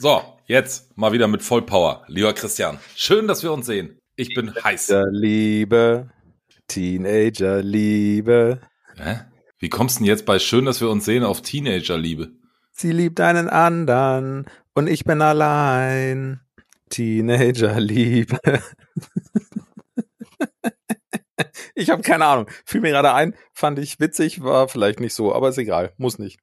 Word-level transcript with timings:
So, 0.00 0.22
jetzt 0.46 0.96
mal 0.96 1.10
wieder 1.10 1.26
mit 1.26 1.42
Vollpower. 1.42 2.04
Lieber 2.06 2.32
Christian, 2.32 2.78
schön, 2.94 3.26
dass 3.26 3.42
wir 3.42 3.50
uns 3.50 3.66
sehen. 3.66 3.98
Ich 4.14 4.32
bin 4.32 4.54
heiß. 4.54 4.94
Liebe, 5.10 6.10
Teenager-Liebe. 6.68 8.60
Hä? 8.96 9.20
Wie 9.58 9.68
kommst 9.68 9.96
du 9.96 10.04
denn 10.04 10.06
jetzt 10.06 10.24
bei 10.24 10.38
schön, 10.38 10.66
dass 10.66 10.80
wir 10.80 10.88
uns 10.88 11.04
sehen 11.04 11.24
auf 11.24 11.42
Teenager-Liebe? 11.42 12.30
Sie 12.70 12.92
liebt 12.92 13.18
einen 13.18 13.48
anderen 13.48 14.46
und 14.72 14.86
ich 14.86 15.02
bin 15.02 15.20
allein. 15.20 16.42
Teenager-Liebe. 16.90 18.38
ich 21.74 21.90
habe 21.90 22.02
keine 22.02 22.24
Ahnung. 22.24 22.46
Fiel 22.64 22.82
mir 22.82 22.90
gerade 22.90 23.14
ein, 23.14 23.34
fand 23.52 23.80
ich 23.80 23.98
witzig, 23.98 24.44
war 24.44 24.68
vielleicht 24.68 25.00
nicht 25.00 25.14
so, 25.14 25.34
aber 25.34 25.48
ist 25.48 25.58
egal, 25.58 25.92
muss 25.96 26.20
nicht. 26.20 26.38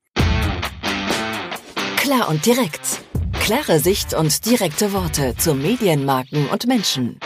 Klar 1.95 2.27
und 2.27 2.45
direkt. 2.45 2.99
Klare 3.45 3.77
Sicht 3.77 4.15
und 4.15 4.43
direkte 4.47 4.91
Worte 4.91 5.35
zu 5.37 5.53
Medienmarken 5.53 6.49
und 6.49 6.65
Menschen. 6.65 7.19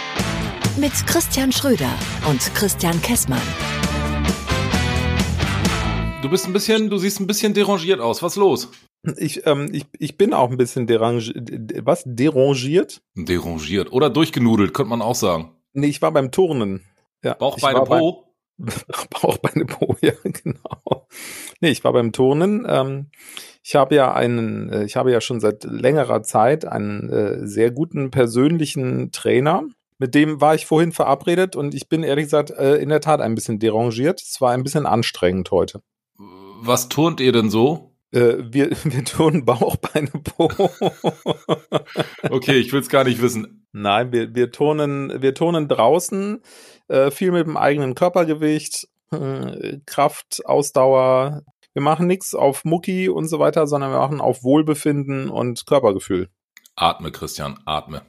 Mit 0.78 0.92
Christian 1.08 1.50
Schröder 1.50 1.94
und 2.30 2.42
Christian 2.56 3.02
Kessmann. 3.02 3.42
Du 6.22 6.30
bist 6.30 6.46
ein 6.46 6.52
bisschen, 6.52 6.90
du 6.90 6.98
siehst 6.98 7.22
ein 7.22 7.28
bisschen 7.28 7.54
derangiert 7.54 8.02
aus. 8.02 8.22
Was 8.22 8.36
los? 8.36 8.70
Ich, 9.16 9.48
ähm, 9.48 9.70
ich, 9.72 9.86
ich 9.98 10.18
bin 10.18 10.34
auch 10.34 10.52
ein 10.52 10.58
bisschen 10.58 10.88
derangiert. 10.88 11.38
Was? 11.86 12.04
Derangiert? 12.06 13.02
Derangiert. 13.16 13.94
Oder 13.94 14.10
durchgenudelt, 14.10 14.74
könnte 14.74 14.90
man 14.90 15.02
auch 15.02 15.16
sagen. 15.16 15.54
Nee, 15.72 15.88
ich 15.88 16.02
war 16.02 16.12
beim 16.12 16.32
Turnen. 16.32 16.84
Ja, 17.24 17.36
Bauch, 17.36 17.58
Beine, 17.62 17.80
Po? 17.84 18.29
Bauch, 19.10 19.38
Beine, 19.38 19.66
Po, 19.66 19.96
ja, 20.02 20.12
genau. 20.24 21.08
Nee, 21.62 21.70
ich 21.70 21.84
war 21.84 21.94
beim 21.94 22.12
Turnen. 22.12 22.66
Ähm, 22.68 23.08
ich 23.64 23.76
habe 23.76 23.96
ja 23.96 24.14
einen, 24.14 24.70
äh, 24.70 24.84
ich 24.84 24.96
habe 24.96 25.12
ja 25.12 25.22
schon 25.22 25.40
seit 25.40 25.64
längerer 25.64 26.24
Zeit 26.24 26.66
einen 26.66 27.10
äh, 27.10 27.48
sehr 27.48 27.72
guten 27.72 28.12
persönlichen 28.12 29.12
Trainer. 29.12 29.64
Mit 29.98 30.16
dem 30.16 30.40
war 30.40 30.56
ich 30.56 30.66
vorhin 30.66 30.92
verabredet 30.92 31.56
und 31.56 31.76
ich 31.76 31.90
bin 31.90 32.04
ehrlich 32.04 32.26
gesagt 32.26 32.52
äh, 32.52 32.76
in 32.78 32.90
der 32.90 33.02
Tat 33.02 33.20
ein 33.22 33.36
bisschen 33.36 33.60
derangiert. 33.60 34.22
Es 34.22 34.40
war 34.40 34.52
ein 34.52 34.64
bisschen 34.64 34.86
anstrengend 34.86 35.52
heute. 35.52 35.82
Was 36.62 36.90
turnt 36.90 37.20
ihr 37.20 37.32
denn 37.32 37.50
so? 37.50 37.90
Äh, 38.12 38.38
wir, 38.50 38.72
wir 38.84 39.06
turnen 39.06 39.46
Bauch, 39.46 39.76
Beine, 39.78 40.10
Po. 40.10 40.50
okay, 42.30 42.56
ich 42.56 42.72
will 42.72 42.80
es 42.80 42.90
gar 42.90 43.04
nicht 43.04 43.22
wissen. 43.22 43.68
Nein, 43.72 44.12
wir, 44.12 44.34
wir 44.34 44.52
turnen, 44.52 45.22
wir 45.22 45.34
turnen 45.36 45.68
draußen, 45.68 46.42
äh, 46.90 47.12
viel 47.12 47.32
mit 47.32 47.48
dem 47.48 47.58
eigenen 47.58 47.96
Körpergewicht, 47.96 48.88
äh, 49.12 49.78
Kraft, 49.86 50.42
Ausdauer, 50.46 51.44
wir 51.74 51.82
machen 51.82 52.08
nichts 52.08 52.36
auf 52.36 52.66
Mucki 52.66 53.10
und 53.10 53.28
so 53.28 53.40
weiter, 53.40 53.68
sondern 53.68 53.92
wir 53.92 54.00
machen 54.00 54.22
auf 54.22 54.44
Wohlbefinden 54.44 55.30
und 55.30 55.66
Körpergefühl. 55.66 56.30
Atme, 56.76 57.12
Christian, 57.12 57.60
atme. 57.66 58.02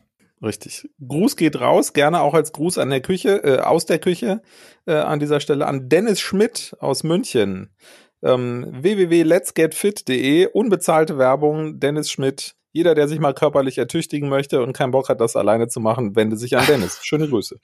Richtig. 0.42 0.88
Gruß 1.06 1.36
geht 1.36 1.60
raus, 1.60 1.92
gerne 1.92 2.22
auch 2.22 2.32
als 2.32 2.52
Gruß 2.52 2.78
an 2.78 2.88
der 2.88 3.02
Küche, 3.02 3.44
äh, 3.44 3.58
aus 3.60 3.84
der 3.84 3.98
Küche 3.98 4.40
äh, 4.86 4.94
an 4.94 5.20
dieser 5.20 5.40
Stelle 5.40 5.66
an 5.66 5.88
Dennis 5.88 6.20
Schmidt 6.20 6.74
aus 6.80 7.04
München. 7.04 7.74
Ähm, 8.22 8.66
www.letsgetfit.de, 8.70 10.46
unbezahlte 10.46 11.18
Werbung, 11.18 11.78
Dennis 11.78 12.10
Schmidt. 12.10 12.54
Jeder, 12.72 12.94
der 12.94 13.08
sich 13.08 13.18
mal 13.18 13.34
körperlich 13.34 13.78
ertüchtigen 13.78 14.28
möchte 14.28 14.62
und 14.62 14.72
keinen 14.72 14.92
Bock 14.92 15.08
hat, 15.08 15.20
das 15.20 15.34
alleine 15.34 15.68
zu 15.68 15.80
machen, 15.80 16.14
wende 16.14 16.36
sich 16.36 16.56
an 16.56 16.66
Dennis. 16.66 17.00
Schöne 17.04 17.28
Grüße. 17.28 17.58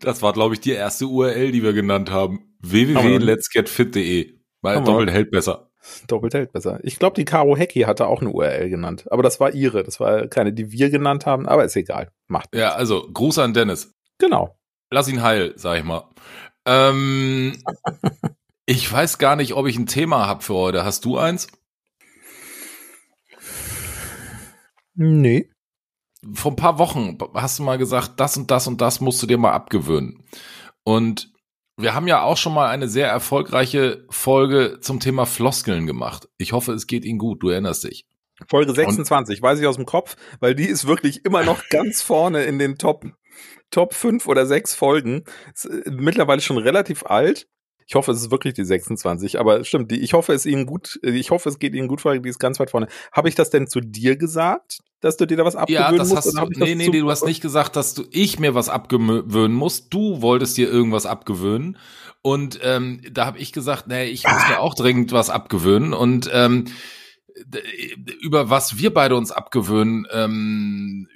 Das 0.00 0.22
war, 0.22 0.32
glaube 0.32 0.54
ich, 0.54 0.60
die 0.60 0.72
erste 0.72 1.06
URL, 1.06 1.52
die 1.52 1.62
wir 1.62 1.72
genannt 1.72 2.10
haben. 2.10 2.54
www.letsgetfit.de. 2.60 4.38
Weil 4.62 4.82
doppelt 4.82 5.10
hält 5.10 5.30
besser. 5.30 5.70
Doppelt 6.06 6.34
hält 6.34 6.52
besser. 6.52 6.80
Ich 6.82 6.98
glaube, 6.98 7.14
die 7.14 7.24
Caro 7.24 7.56
Hecki 7.56 7.82
hatte 7.82 8.06
auch 8.06 8.20
eine 8.20 8.30
URL 8.30 8.68
genannt. 8.68 9.06
Aber 9.10 9.22
das 9.22 9.38
war 9.38 9.52
ihre. 9.52 9.84
Das 9.84 10.00
war 10.00 10.26
keine, 10.26 10.52
die 10.52 10.72
wir 10.72 10.90
genannt 10.90 11.26
haben. 11.26 11.46
Aber 11.46 11.64
ist 11.64 11.76
egal. 11.76 12.10
Macht. 12.26 12.54
Ja, 12.54 12.72
also 12.72 13.08
Gruß 13.12 13.38
an 13.38 13.54
Dennis. 13.54 13.94
Genau. 14.18 14.58
Lass 14.90 15.08
ihn 15.08 15.22
heil, 15.22 15.52
sag 15.56 15.78
ich 15.78 15.84
mal. 15.84 16.04
Ähm, 16.66 17.62
ich 18.66 18.90
weiß 18.90 19.18
gar 19.18 19.36
nicht, 19.36 19.54
ob 19.54 19.66
ich 19.66 19.78
ein 19.78 19.86
Thema 19.86 20.26
habe 20.26 20.42
für 20.42 20.54
heute. 20.54 20.84
Hast 20.84 21.04
du 21.04 21.18
eins? 21.18 21.48
Nee. 24.98 25.48
Vor 26.34 26.52
ein 26.52 26.56
paar 26.56 26.78
Wochen 26.78 27.16
hast 27.34 27.60
du 27.60 27.62
mal 27.62 27.78
gesagt, 27.78 28.18
das 28.18 28.36
und 28.36 28.50
das 28.50 28.66
und 28.66 28.80
das 28.80 29.00
musst 29.00 29.22
du 29.22 29.26
dir 29.26 29.38
mal 29.38 29.52
abgewöhnen. 29.52 30.24
Und 30.82 31.32
wir 31.76 31.94
haben 31.94 32.08
ja 32.08 32.22
auch 32.22 32.36
schon 32.36 32.52
mal 32.52 32.68
eine 32.68 32.88
sehr 32.88 33.08
erfolgreiche 33.08 34.04
Folge 34.10 34.78
zum 34.80 34.98
Thema 34.98 35.26
Floskeln 35.26 35.86
gemacht. 35.86 36.28
Ich 36.36 36.52
hoffe, 36.52 36.72
es 36.72 36.88
geht 36.88 37.04
Ihnen 37.04 37.20
gut. 37.20 37.44
Du 37.44 37.48
erinnerst 37.48 37.84
dich. 37.84 38.04
Folge 38.48 38.72
26, 38.72 39.38
Und 39.38 39.42
weiß 39.42 39.60
ich 39.60 39.66
aus 39.66 39.76
dem 39.76 39.86
Kopf, 39.86 40.16
weil 40.40 40.56
die 40.56 40.66
ist 40.66 40.88
wirklich 40.88 41.24
immer 41.24 41.44
noch 41.44 41.62
ganz 41.70 42.02
vorne 42.02 42.44
in 42.44 42.58
den 42.58 42.78
Top, 42.78 43.06
Top 43.70 43.94
5 43.94 44.26
oder 44.26 44.46
6 44.46 44.74
Folgen. 44.74 45.24
Ist 45.54 45.66
äh, 45.66 45.88
mittlerweile 45.90 46.40
schon 46.40 46.58
relativ 46.58 47.06
alt. 47.06 47.46
Ich 47.86 47.94
hoffe, 47.94 48.10
es 48.10 48.20
ist 48.20 48.30
wirklich 48.30 48.54
die 48.54 48.64
26, 48.64 49.38
aber 49.38 49.64
stimmt, 49.64 49.90
die, 49.90 50.00
ich 50.00 50.12
hoffe, 50.12 50.34
es 50.34 50.44
Ihnen 50.44 50.66
gut, 50.66 50.98
ich 51.02 51.30
hoffe, 51.30 51.48
es 51.48 51.58
geht 51.58 51.74
Ihnen 51.74 51.88
gut, 51.88 52.04
weil 52.04 52.20
die 52.20 52.28
ist 52.28 52.38
ganz 52.38 52.60
weit 52.60 52.70
vorne. 52.70 52.88
Habe 53.12 53.30
ich 53.30 53.34
das 53.34 53.48
denn 53.50 53.66
zu 53.66 53.80
dir 53.80 54.16
gesagt, 54.16 54.80
dass 55.00 55.16
du 55.16 55.26
dir 55.26 55.36
da 55.36 55.44
was 55.44 55.56
abgewöhnen 55.56 55.92
ja, 55.92 55.96
das 55.96 56.08
musst? 56.10 56.26
Hast 56.26 56.36
du, 56.36 56.64
nee, 56.64 56.74
nee, 56.74 56.88
nee, 56.88 57.00
du 57.00 57.10
hast 57.10 57.24
nicht 57.24 57.40
gesagt, 57.40 57.76
dass 57.76 57.94
du 57.94 58.04
ich 58.10 58.38
mir 58.38 58.54
was 58.54 58.68
abgewöhnen 58.68 59.56
muss. 59.56 59.88
Du 59.88 60.22
wolltest 60.22 60.56
dir 60.56 60.68
irgendwas 60.68 61.06
abgewöhnen. 61.06 61.78
Und 62.22 62.58
ähm, 62.62 63.00
da 63.12 63.26
habe 63.26 63.38
ich 63.38 63.52
gesagt, 63.52 63.86
nee, 63.86 64.06
ich 64.06 64.24
muss 64.24 64.48
mir 64.48 64.60
auch 64.60 64.74
dringend 64.74 65.12
was 65.12 65.30
abgewöhnen. 65.30 65.92
Und 65.94 66.28
ähm, 66.32 66.66
über 68.20 68.50
was 68.50 68.78
wir 68.78 68.92
beide 68.92 69.16
uns 69.16 69.30
abgewöhnen 69.30 70.06
ähm, 70.10 71.08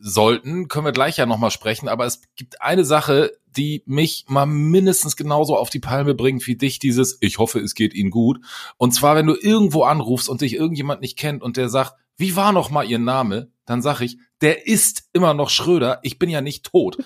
sollten, 0.00 0.68
können 0.68 0.84
wir 0.84 0.92
gleich 0.92 1.16
ja 1.16 1.24
nochmal 1.24 1.50
sprechen. 1.50 1.88
Aber 1.88 2.04
es 2.04 2.20
gibt 2.36 2.60
eine 2.60 2.84
Sache, 2.84 3.32
die 3.56 3.82
mich 3.86 4.26
mal 4.28 4.46
mindestens 4.46 5.16
genauso 5.16 5.56
auf 5.56 5.70
die 5.70 5.80
Palme 5.80 6.14
bringt 6.14 6.46
wie 6.46 6.56
dich, 6.56 6.78
dieses, 6.78 7.16
ich 7.20 7.38
hoffe, 7.38 7.60
es 7.60 7.74
geht 7.74 7.94
Ihnen 7.94 8.10
gut. 8.10 8.40
Und 8.76 8.92
zwar, 8.92 9.16
wenn 9.16 9.26
du 9.26 9.34
irgendwo 9.34 9.84
anrufst 9.84 10.28
und 10.28 10.42
dich 10.42 10.54
irgendjemand 10.54 11.00
nicht 11.00 11.16
kennt 11.16 11.42
und 11.42 11.56
der 11.56 11.70
sagt, 11.70 11.94
wie 12.16 12.36
war 12.36 12.52
noch 12.52 12.70
mal 12.70 12.84
Ihr 12.84 12.98
Name? 12.98 13.50
Dann 13.66 13.80
sag 13.80 14.02
ich, 14.02 14.18
der 14.42 14.66
ist 14.66 15.08
immer 15.14 15.32
noch 15.32 15.48
Schröder. 15.48 16.00
Ich 16.02 16.18
bin 16.18 16.28
ja 16.28 16.42
nicht 16.42 16.66
tot. 16.66 16.98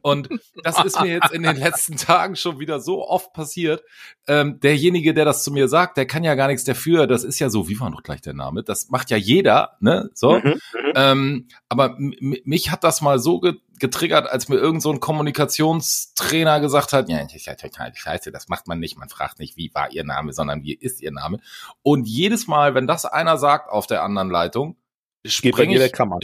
Und 0.00 0.30
das 0.64 0.82
ist 0.82 0.98
mir 0.98 1.12
jetzt 1.12 1.30
in 1.30 1.42
den 1.42 1.56
letzten 1.56 1.96
Tagen 1.98 2.36
schon 2.36 2.58
wieder 2.58 2.80
so 2.80 3.06
oft 3.06 3.34
passiert. 3.34 3.84
Ähm, 4.26 4.58
derjenige, 4.60 5.12
der 5.12 5.26
das 5.26 5.44
zu 5.44 5.52
mir 5.52 5.68
sagt, 5.68 5.98
der 5.98 6.06
kann 6.06 6.24
ja 6.24 6.34
gar 6.34 6.48
nichts 6.48 6.64
dafür. 6.64 7.06
Das 7.06 7.22
ist 7.22 7.38
ja 7.38 7.50
so, 7.50 7.68
wie 7.68 7.78
war 7.80 7.90
noch 7.90 8.02
gleich 8.02 8.22
der 8.22 8.32
Name? 8.32 8.62
Das 8.62 8.88
macht 8.88 9.10
ja 9.10 9.18
jeder, 9.18 9.76
ne? 9.80 10.08
So. 10.14 10.38
Mhm, 10.38 10.44
mhm. 10.44 10.92
ähm, 10.94 11.48
aber 11.68 11.96
mich 11.98 12.70
hat 12.70 12.82
das 12.82 13.02
mal 13.02 13.18
so 13.18 13.42
getriggert, 13.78 14.28
als 14.28 14.48
mir 14.48 14.56
irgend 14.56 14.82
so 14.82 14.90
ein 14.90 15.00
Kommunikationstrainer 15.00 16.60
gesagt 16.60 16.92
hat, 16.92 17.08
ja, 17.08 17.24
total 17.26 17.94
scheiße, 17.94 18.32
das 18.32 18.48
macht 18.48 18.66
man 18.66 18.78
nicht. 18.78 18.98
Man 18.98 19.08
fragt 19.08 19.38
nicht, 19.38 19.56
wie 19.56 19.72
war 19.74 19.92
Ihr 19.92 20.04
Name, 20.04 20.32
sondern 20.32 20.62
wie 20.62 20.74
ist 20.74 21.00
Ihr 21.00 21.12
Name. 21.12 21.38
Und 21.82 22.06
jedes 22.06 22.46
Mal, 22.46 22.74
wenn 22.74 22.86
das 22.86 23.04
einer 23.04 23.38
sagt 23.38 23.70
auf 23.70 23.86
der 23.86 24.02
anderen 24.02 24.30
Leitung, 24.30 24.76
geht 25.22 25.56
bei 25.56 25.66
mir 25.66 25.78
der 25.78 25.90
Kamm 25.90 26.18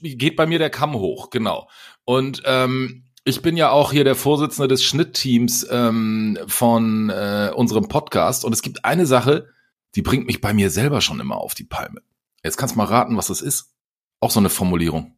Geht 0.00 0.36
bei 0.36 0.46
mir 0.46 0.58
der 0.58 0.70
Kamm 0.70 0.94
hoch, 0.94 1.30
genau. 1.30 1.68
Und 2.04 2.42
ähm, 2.44 3.04
ich 3.24 3.42
bin 3.42 3.56
ja 3.56 3.70
auch 3.70 3.92
hier 3.92 4.04
der 4.04 4.14
Vorsitzende 4.14 4.68
des 4.68 4.82
Schnittteams 4.82 5.66
ähm, 5.70 6.38
von 6.46 7.10
äh, 7.10 7.52
unserem 7.54 7.88
Podcast 7.88 8.44
und 8.44 8.52
es 8.52 8.62
gibt 8.62 8.84
eine 8.84 9.06
Sache, 9.06 9.48
die 9.94 10.02
bringt 10.02 10.26
mich 10.26 10.40
bei 10.40 10.52
mir 10.52 10.70
selber 10.70 11.00
schon 11.00 11.20
immer 11.20 11.36
auf 11.36 11.54
die 11.54 11.64
Palme. 11.64 12.00
Jetzt 12.42 12.56
kannst 12.56 12.74
du 12.74 12.78
mal 12.78 12.84
raten, 12.84 13.16
was 13.16 13.26
das 13.26 13.42
ist. 13.42 13.74
Auch 14.20 14.30
so 14.30 14.40
eine 14.40 14.50
Formulierung, 14.50 15.16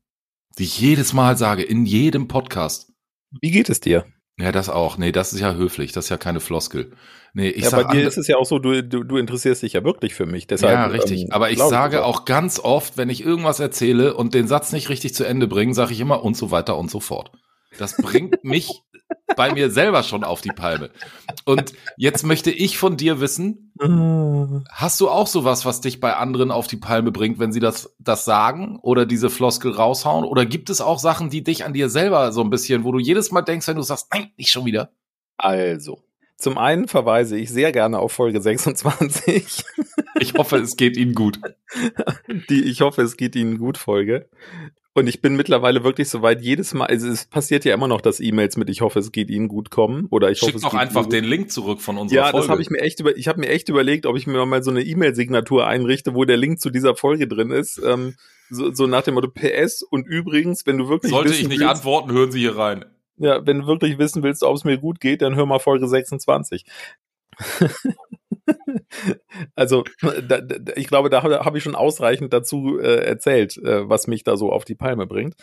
die 0.58 0.64
ich 0.64 0.80
jedes 0.80 1.12
Mal 1.12 1.36
sage, 1.36 1.62
in 1.62 1.86
jedem 1.86 2.28
Podcast. 2.28 2.92
Wie 3.40 3.50
geht 3.50 3.70
es 3.70 3.80
dir? 3.80 4.04
Ja, 4.38 4.50
das 4.52 4.68
auch. 4.68 4.98
Nee, 4.98 5.12
das 5.12 5.32
ist 5.32 5.40
ja 5.40 5.54
höflich. 5.54 5.92
Das 5.92 6.06
ist 6.06 6.08
ja 6.10 6.16
keine 6.16 6.40
Floskel. 6.40 6.92
Nee, 7.34 7.48
ich 7.48 7.64
ja, 7.64 7.70
sag, 7.70 7.88
bei 7.88 7.94
dir 7.94 8.08
ist 8.08 8.18
es 8.18 8.26
ja 8.26 8.36
auch 8.36 8.44
so, 8.44 8.58
du, 8.58 8.82
du, 8.82 9.04
du 9.04 9.16
interessierst 9.16 9.62
dich 9.62 9.74
ja 9.74 9.84
wirklich 9.84 10.14
für 10.14 10.26
mich. 10.26 10.46
Deshalb, 10.46 10.72
ja, 10.72 10.86
richtig. 10.86 11.22
Ähm, 11.22 11.32
Aber 11.32 11.50
ich 11.50 11.58
sage 11.58 11.98
ich 11.98 12.02
auch 12.02 12.24
ganz 12.24 12.58
oft, 12.58 12.96
wenn 12.96 13.08
ich 13.08 13.24
irgendwas 13.24 13.60
erzähle 13.60 14.14
und 14.14 14.34
den 14.34 14.49
Satz 14.49 14.72
nicht 14.72 14.88
richtig 14.88 15.14
zu 15.14 15.25
Ende 15.25 15.46
bringe, 15.46 15.75
sage 15.75 15.93
ich 15.93 16.00
immer 16.00 16.22
und 16.25 16.37
so 16.37 16.50
weiter 16.50 16.76
und 16.76 16.90
so 16.90 17.00
fort. 17.00 17.32
Das 17.78 17.96
bringt 17.96 18.43
mich 18.44 18.82
bei 19.37 19.52
mir 19.52 19.70
selber 19.70 20.02
schon 20.02 20.25
auf 20.25 20.40
die 20.40 20.50
Palme. 20.50 20.90
Und 21.44 21.73
jetzt 21.96 22.25
möchte 22.25 22.50
ich 22.50 22.79
von 22.79 22.96
dir 22.96 23.20
wissen, 23.20 23.73
hast 24.70 25.00
du 25.00 25.08
auch 25.08 25.26
sowas, 25.26 25.64
was 25.64 25.81
dich 25.81 26.00
bei 26.00 26.14
anderen 26.14 26.50
auf 26.50 26.67
die 26.67 26.76
Palme 26.76 27.11
bringt, 27.11 27.38
wenn 27.38 27.52
sie 27.52 27.61
das, 27.61 27.94
das 27.99 28.25
sagen 28.25 28.79
oder 28.82 29.06
diese 29.06 29.31
Floskel 29.31 29.73
raushauen? 29.73 30.25
Oder 30.25 30.46
gibt 30.46 30.70
es 30.70 30.81
auch 30.81 30.99
Sachen, 30.99 31.31
die 31.31 31.43
dich 31.43 31.64
an 31.64 31.73
dir 31.73 31.88
selber 31.88 32.32
so 32.32 32.43
ein 32.43 32.50
bisschen, 32.50 32.84
wo 32.84 32.93
du 32.93 32.99
jedes 32.99 33.31
Mal 33.31 33.43
denkst, 33.43 33.67
wenn 33.69 33.76
du 33.76 33.82
sagst, 33.82 34.08
nein, 34.12 34.31
nicht 34.37 34.50
schon 34.50 34.64
wieder? 34.64 34.90
Also, 35.37 36.02
zum 36.37 36.58
einen 36.58 36.88
verweise 36.88 37.38
ich 37.38 37.50
sehr 37.50 37.73
gerne 37.73 37.99
auf 37.99 38.12
Folge 38.12 38.40
26. 38.40 39.64
Ich 40.20 40.35
hoffe, 40.35 40.56
es 40.58 40.76
geht 40.76 40.96
Ihnen 40.96 41.14
gut. 41.14 41.40
Die 42.49 42.64
Ich 42.64 42.81
hoffe, 42.81 43.02
es 43.02 43.17
geht 43.17 43.37
Ihnen 43.37 43.58
gut 43.58 43.78
Folge. 43.78 44.28
Und 44.94 45.06
ich 45.06 45.22
bin 45.22 45.36
mittlerweile 45.36 45.84
wirklich 45.84 46.10
so 46.10 46.20
weit, 46.20 46.42
jedes 46.42 46.74
Mal, 46.74 46.84
also 46.84 47.08
es 47.08 47.24
passiert 47.24 47.64
ja 47.64 47.72
immer 47.72 47.88
noch, 47.88 48.02
dass 48.02 48.20
E-Mails 48.20 48.58
mit 48.58 48.68
ich 48.68 48.82
hoffe, 48.82 48.98
es 48.98 49.10
geht 49.10 49.30
Ihnen 49.30 49.48
gut 49.48 49.70
kommen 49.70 50.06
oder 50.10 50.30
ich 50.30 50.38
Schick 50.38 50.48
hoffe, 50.48 50.56
es 50.58 50.62
doch 50.62 50.74
einfach 50.74 51.06
den 51.06 51.24
Link 51.24 51.50
zurück 51.50 51.80
von 51.80 51.96
unserer 51.96 52.16
Ja, 52.18 52.24
Folge. 52.30 52.38
das 52.44 52.50
habe 52.50 52.60
ich 52.60 52.68
mir 52.68 52.80
echt 52.80 53.00
über, 53.00 53.16
ich 53.16 53.26
habe 53.26 53.40
mir 53.40 53.48
echt 53.48 53.70
überlegt, 53.70 54.04
ob 54.04 54.16
ich 54.18 54.26
mir 54.26 54.44
mal 54.44 54.62
so 54.62 54.70
eine 54.70 54.82
E-Mail-Signatur 54.82 55.66
einrichte, 55.66 56.14
wo 56.14 56.26
der 56.26 56.36
Link 56.36 56.60
zu 56.60 56.68
dieser 56.68 56.94
Folge 56.94 57.26
drin 57.26 57.50
ist. 57.50 57.80
Ähm, 57.82 58.16
so, 58.50 58.70
so 58.74 58.86
nach 58.86 59.02
dem 59.02 59.14
Motto 59.14 59.28
PS 59.28 59.82
und 59.82 60.06
übrigens, 60.06 60.66
wenn 60.66 60.76
du 60.76 60.90
wirklich 60.90 61.10
Sollte 61.10 61.32
ich 61.32 61.48
nicht 61.48 61.60
willst, 61.60 61.70
antworten, 61.76 62.12
hören 62.12 62.30
Sie 62.30 62.40
hier 62.40 62.58
rein. 62.58 62.84
ja, 63.16 63.46
wenn 63.46 63.60
du 63.60 63.66
wirklich 63.66 63.96
wissen 63.96 64.22
willst, 64.22 64.42
ob 64.42 64.56
es 64.56 64.64
mir 64.64 64.76
gut 64.76 65.00
geht, 65.00 65.22
dann 65.22 65.36
hör 65.36 65.46
mal 65.46 65.58
Folge 65.58 65.88
26. 65.88 66.66
also, 69.54 69.84
da, 70.00 70.40
da, 70.40 70.72
ich 70.76 70.86
glaube, 70.86 71.10
da 71.10 71.22
habe 71.22 71.40
hab 71.40 71.56
ich 71.56 71.62
schon 71.62 71.74
ausreichend 71.74 72.32
dazu 72.32 72.78
äh, 72.78 73.04
erzählt, 73.04 73.56
äh, 73.58 73.88
was 73.88 74.06
mich 74.06 74.24
da 74.24 74.36
so 74.36 74.50
auf 74.50 74.64
die 74.64 74.74
Palme 74.74 75.06
bringt. 75.06 75.34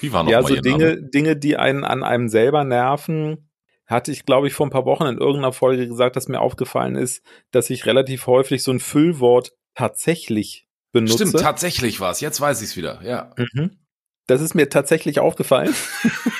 Wie 0.00 0.12
war 0.12 0.22
noch 0.22 0.30
ja, 0.30 0.42
so 0.42 0.54
Dinge, 0.54 0.96
Name? 0.96 1.10
Dinge, 1.10 1.36
die 1.36 1.56
einen 1.56 1.84
an 1.84 2.02
einem 2.02 2.28
selber 2.28 2.64
nerven, 2.64 3.50
hatte 3.86 4.12
ich, 4.12 4.24
glaube 4.24 4.46
ich, 4.46 4.54
vor 4.54 4.66
ein 4.66 4.70
paar 4.70 4.86
Wochen 4.86 5.06
in 5.06 5.18
irgendeiner 5.18 5.52
Folge 5.52 5.86
gesagt, 5.86 6.16
dass 6.16 6.28
mir 6.28 6.40
aufgefallen 6.40 6.96
ist, 6.96 7.22
dass 7.50 7.70
ich 7.70 7.86
relativ 7.86 8.26
häufig 8.26 8.62
so 8.62 8.70
ein 8.70 8.80
Füllwort 8.80 9.52
tatsächlich 9.74 10.66
benutze. 10.92 11.26
Stimmt, 11.26 11.40
tatsächlich 11.40 12.00
war's. 12.00 12.20
Jetzt 12.20 12.40
weiß 12.40 12.62
ich's 12.62 12.76
wieder. 12.76 13.00
Ja. 13.04 13.34
Mhm. 13.36 13.78
Das 14.26 14.40
ist 14.40 14.54
mir 14.54 14.68
tatsächlich 14.68 15.20
aufgefallen. 15.20 15.74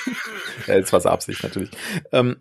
ja, 0.66 0.74
jetzt 0.74 0.92
war's 0.92 1.06
Absicht 1.06 1.42
natürlich. 1.42 1.70
Ähm, 2.12 2.36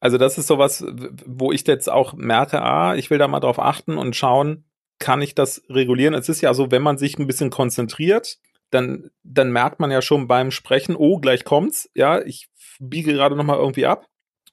also 0.00 0.18
das 0.18 0.38
ist 0.38 0.46
sowas, 0.46 0.84
wo 1.26 1.52
ich 1.52 1.66
jetzt 1.66 1.88
auch 1.90 2.14
merke, 2.14 2.60
ah, 2.62 2.94
ich 2.94 3.10
will 3.10 3.18
da 3.18 3.28
mal 3.28 3.40
drauf 3.40 3.58
achten 3.58 3.96
und 3.96 4.16
schauen, 4.16 4.64
kann 4.98 5.22
ich 5.22 5.34
das 5.34 5.62
regulieren? 5.68 6.14
Es 6.14 6.28
ist 6.28 6.40
ja 6.40 6.54
so, 6.54 6.70
wenn 6.70 6.82
man 6.82 6.98
sich 6.98 7.18
ein 7.18 7.26
bisschen 7.26 7.50
konzentriert, 7.50 8.38
dann, 8.70 9.10
dann 9.22 9.52
merkt 9.52 9.78
man 9.78 9.90
ja 9.90 10.02
schon 10.02 10.26
beim 10.26 10.50
Sprechen, 10.50 10.96
oh, 10.96 11.18
gleich 11.18 11.44
kommt's. 11.44 11.88
Ja, 11.94 12.20
ich 12.20 12.48
biege 12.80 13.12
gerade 13.12 13.36
noch 13.36 13.44
mal 13.44 13.58
irgendwie 13.58 13.86
ab. 13.86 14.06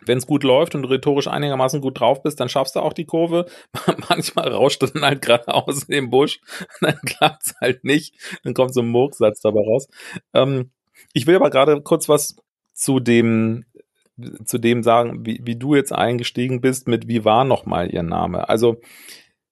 Wenn 0.06 0.18
es 0.18 0.28
gut 0.28 0.44
läuft 0.44 0.76
und 0.76 0.84
du 0.84 0.90
rhetorisch 0.90 1.28
einigermaßen 1.28 1.82
gut 1.82 2.00
drauf 2.00 2.24
bist, 2.24 2.40
dann 2.40 2.50
schaffst 2.50 2.76
du 2.76 2.80
auch 2.80 2.94
die 2.94 3.06
Kurve. 3.06 3.46
Manchmal 4.10 4.52
rauscht 4.52 4.82
du 4.82 4.88
dann 4.88 5.04
halt 5.04 5.22
geradeaus 5.22 5.84
in 5.84 5.94
den 5.94 6.10
Busch, 6.10 6.40
dann 6.82 7.00
klappt's 7.06 7.56
halt 7.62 7.84
nicht. 7.84 8.16
Dann 8.44 8.54
kommt 8.54 8.74
so 8.74 8.82
ein 8.82 8.90
Murksatz 8.90 9.42
dabei 9.42 9.62
raus. 9.62 9.88
Ähm, 10.34 10.72
ich 11.14 11.28
will 11.28 11.36
aber 11.36 11.50
gerade 11.50 11.82
kurz 11.82 12.10
was 12.10 12.36
zu 12.74 13.00
dem 13.00 13.66
zu 14.46 14.60
dem 14.60 14.84
sagen, 14.84 15.26
wie, 15.26 15.40
wie 15.44 15.56
du 15.56 15.74
jetzt 15.74 15.94
eingestiegen 15.94 16.62
bist 16.62 16.88
mit 16.88 17.08
wie 17.08 17.26
war 17.26 17.44
noch 17.44 17.66
mal 17.66 17.92
ihr 17.92 18.04
Name. 18.04 18.50
Also 18.50 18.78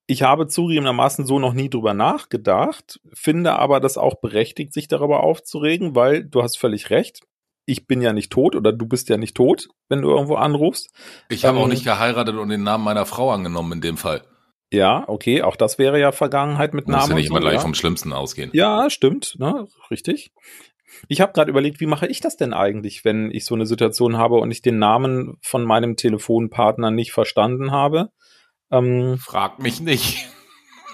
ich 0.05 0.23
habe 0.23 0.47
zugegebenermaßen 0.47 1.25
so 1.25 1.37
noch 1.37 1.53
nie 1.53 1.69
drüber 1.69 1.93
nachgedacht, 1.93 2.99
finde 3.13 3.53
aber 3.53 3.79
das 3.79 3.97
auch 3.97 4.15
berechtigt, 4.15 4.73
sich 4.73 4.87
darüber 4.87 5.21
aufzuregen, 5.21 5.95
weil 5.95 6.23
du 6.23 6.41
hast 6.41 6.57
völlig 6.57 6.89
recht. 6.89 7.21
Ich 7.69 7.85
bin 7.85 8.01
ja 8.01 8.13
nicht 8.13 8.31
tot 8.31 8.55
oder 8.55 8.73
du 8.73 8.87
bist 8.87 9.09
ja 9.09 9.17
nicht 9.17 9.35
tot, 9.35 9.67
wenn 9.89 10.01
du 10.01 10.09
irgendwo 10.09 10.35
anrufst. 10.35 10.89
Ich 11.29 11.45
habe 11.45 11.57
Ähm, 11.57 11.63
auch 11.63 11.67
nicht 11.67 11.83
geheiratet 11.83 12.35
und 12.35 12.49
den 12.49 12.63
Namen 12.63 12.83
meiner 12.83 13.05
Frau 13.05 13.31
angenommen 13.31 13.73
in 13.73 13.81
dem 13.81 13.97
Fall. 13.97 14.23
Ja, 14.71 15.03
okay, 15.07 15.41
auch 15.41 15.55
das 15.55 15.77
wäre 15.77 15.99
ja 15.99 16.11
Vergangenheit 16.11 16.73
mit 16.73 16.87
Muss 16.87 16.95
Namen. 16.95 17.09
ja 17.11 17.15
nicht 17.17 17.27
immer 17.27 17.39
so, 17.39 17.41
gleich 17.41 17.55
ja. 17.55 17.59
vom 17.59 17.73
Schlimmsten 17.73 18.13
ausgehen. 18.13 18.49
Ja, 18.53 18.89
stimmt, 18.89 19.35
ne, 19.39 19.67
richtig. 19.91 20.31
Ich 21.07 21.21
habe 21.21 21.33
gerade 21.33 21.49
überlegt, 21.51 21.79
wie 21.79 21.85
mache 21.85 22.07
ich 22.07 22.19
das 22.19 22.37
denn 22.37 22.53
eigentlich, 22.53 23.05
wenn 23.05 23.29
ich 23.31 23.45
so 23.45 23.53
eine 23.55 23.65
Situation 23.65 24.17
habe 24.17 24.35
und 24.35 24.49
ich 24.51 24.61
den 24.61 24.79
Namen 24.79 25.37
von 25.41 25.63
meinem 25.63 25.95
Telefonpartner 25.95 26.89
nicht 26.91 27.11
verstanden 27.11 27.71
habe? 27.71 28.09
Ähm, 28.71 29.17
Frag 29.19 29.59
mich 29.59 29.79
nicht. 29.79 30.27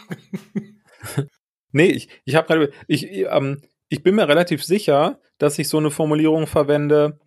nee, 1.72 1.88
ich, 1.88 2.10
ich 2.26 2.36
habe 2.36 2.48
gerade, 2.48 2.72
ich, 2.88 3.08
ähm, 3.12 3.62
ich 3.90 4.04
bin 4.04 4.16
mir 4.16 4.28
relativ 4.28 4.64
sicher, 4.64 5.20
dass 5.38 5.60
ich 5.60 5.70
so 5.70 5.78
eine 5.78 5.92
Formulierung 5.92 6.48
verwende. 6.48 7.20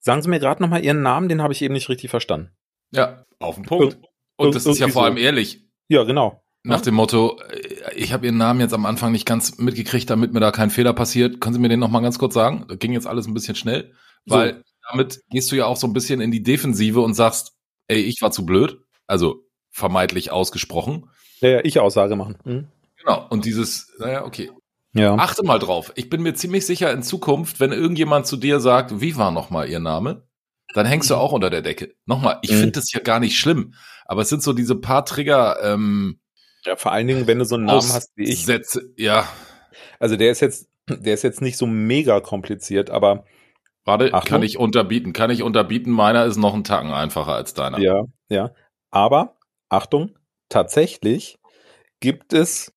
Sagen 0.00 0.22
Sie 0.22 0.28
mir 0.28 0.40
gerade 0.40 0.62
nochmal 0.62 0.84
Ihren 0.84 1.02
Namen, 1.02 1.28
den 1.28 1.42
habe 1.42 1.52
ich 1.52 1.62
eben 1.62 1.74
nicht 1.74 1.88
richtig 1.88 2.10
verstanden. 2.10 2.50
Ja, 2.90 3.24
auf 3.40 3.56
den 3.56 3.64
Punkt. 3.64 3.98
Und 4.36 4.54
das 4.54 4.66
ist 4.66 4.78
ja 4.78 4.86
vor 4.88 5.02
so. 5.02 5.06
allem 5.06 5.16
ehrlich. 5.16 5.64
Ja, 5.88 6.04
genau. 6.04 6.42
Nach 6.62 6.80
dem 6.80 6.94
Motto, 6.94 7.38
ich 7.94 8.12
habe 8.12 8.26
Ihren 8.26 8.38
Namen 8.38 8.60
jetzt 8.60 8.72
am 8.72 8.86
Anfang 8.86 9.12
nicht 9.12 9.26
ganz 9.26 9.58
mitgekriegt, 9.58 10.08
damit 10.08 10.32
mir 10.32 10.40
da 10.40 10.50
kein 10.50 10.70
Fehler 10.70 10.94
passiert. 10.94 11.40
Können 11.40 11.54
Sie 11.54 11.60
mir 11.60 11.68
den 11.68 11.80
noch 11.80 11.90
mal 11.90 12.00
ganz 12.00 12.18
kurz 12.18 12.34
sagen? 12.34 12.64
Das 12.68 12.78
ging 12.78 12.92
jetzt 12.92 13.06
alles 13.06 13.26
ein 13.26 13.34
bisschen 13.34 13.54
schnell, 13.54 13.92
So. 14.24 14.36
weil 14.36 14.62
damit 14.90 15.20
gehst 15.30 15.50
du 15.52 15.56
ja 15.56 15.66
auch 15.66 15.76
so 15.76 15.86
ein 15.86 15.92
bisschen 15.92 16.20
in 16.20 16.30
die 16.30 16.42
Defensive 16.42 17.00
und 17.00 17.14
sagst, 17.14 17.52
ey, 17.88 18.00
ich 18.00 18.22
war 18.22 18.30
zu 18.30 18.46
blöd. 18.46 18.78
Also 19.06 19.46
vermeintlich 19.70 20.30
ausgesprochen. 20.30 21.10
Ja, 21.40 21.48
ja, 21.50 21.60
ich 21.64 21.78
Aussage 21.80 22.16
machen. 22.16 22.38
Hm? 22.44 22.68
Genau. 22.96 23.26
Und 23.28 23.44
dieses, 23.44 23.92
naja, 23.98 24.24
okay. 24.24 24.50
Ja. 24.94 25.14
Achte 25.16 25.42
mal 25.44 25.58
drauf. 25.58 25.92
Ich 25.96 26.08
bin 26.08 26.22
mir 26.22 26.34
ziemlich 26.34 26.64
sicher 26.66 26.92
in 26.92 27.02
Zukunft, 27.02 27.58
wenn 27.60 27.72
irgendjemand 27.72 28.26
zu 28.26 28.36
dir 28.36 28.60
sagt, 28.60 29.00
wie 29.00 29.16
war 29.16 29.30
noch 29.32 29.50
mal 29.50 29.68
Ihr 29.68 29.80
Name? 29.80 30.26
Dann 30.74 30.86
hängst 30.86 31.10
du 31.10 31.16
auch 31.16 31.32
unter 31.32 31.50
der 31.50 31.62
Decke. 31.62 31.94
Nochmal, 32.06 32.38
ich 32.42 32.50
Mhm. 32.50 32.56
finde 32.56 32.72
das 32.72 32.92
ja 32.92 33.00
gar 33.00 33.20
nicht 33.20 33.38
schlimm. 33.38 33.74
Aber 34.06 34.22
es 34.22 34.28
sind 34.28 34.42
so 34.42 34.52
diese 34.52 34.76
paar 34.76 35.04
Trigger, 35.04 35.58
ähm, 35.62 36.20
ja, 36.64 36.76
vor 36.76 36.92
allen 36.92 37.06
Dingen, 37.06 37.26
wenn 37.26 37.38
du 37.38 37.44
so 37.44 37.56
einen 37.56 37.64
Namen 37.66 37.78
hast 37.92 38.12
wie 38.16 38.24
ich. 38.24 38.44
Sätze, 38.46 38.92
ja. 38.96 39.28
Also 39.98 40.16
der 40.16 40.30
ist 40.30 40.40
jetzt, 40.40 40.68
der 40.88 41.14
ist 41.14 41.22
jetzt 41.22 41.40
nicht 41.42 41.56
so 41.58 41.66
mega 41.66 42.20
kompliziert, 42.20 42.90
aber 42.90 43.24
Warte, 43.84 44.12
Achtung. 44.14 44.28
kann 44.30 44.42
ich 44.42 44.58
unterbieten? 44.58 45.12
Kann 45.12 45.30
ich 45.30 45.42
unterbieten? 45.42 45.90
Meiner 45.90 46.24
ist 46.24 46.36
noch 46.36 46.54
einen 46.54 46.64
Tacken 46.64 46.92
einfacher 46.92 47.34
als 47.34 47.52
deiner. 47.54 47.78
ja, 47.78 48.04
ja. 48.28 48.50
Aber 48.90 49.36
Achtung, 49.68 50.16
tatsächlich 50.48 51.38
gibt 52.00 52.32
es, 52.32 52.72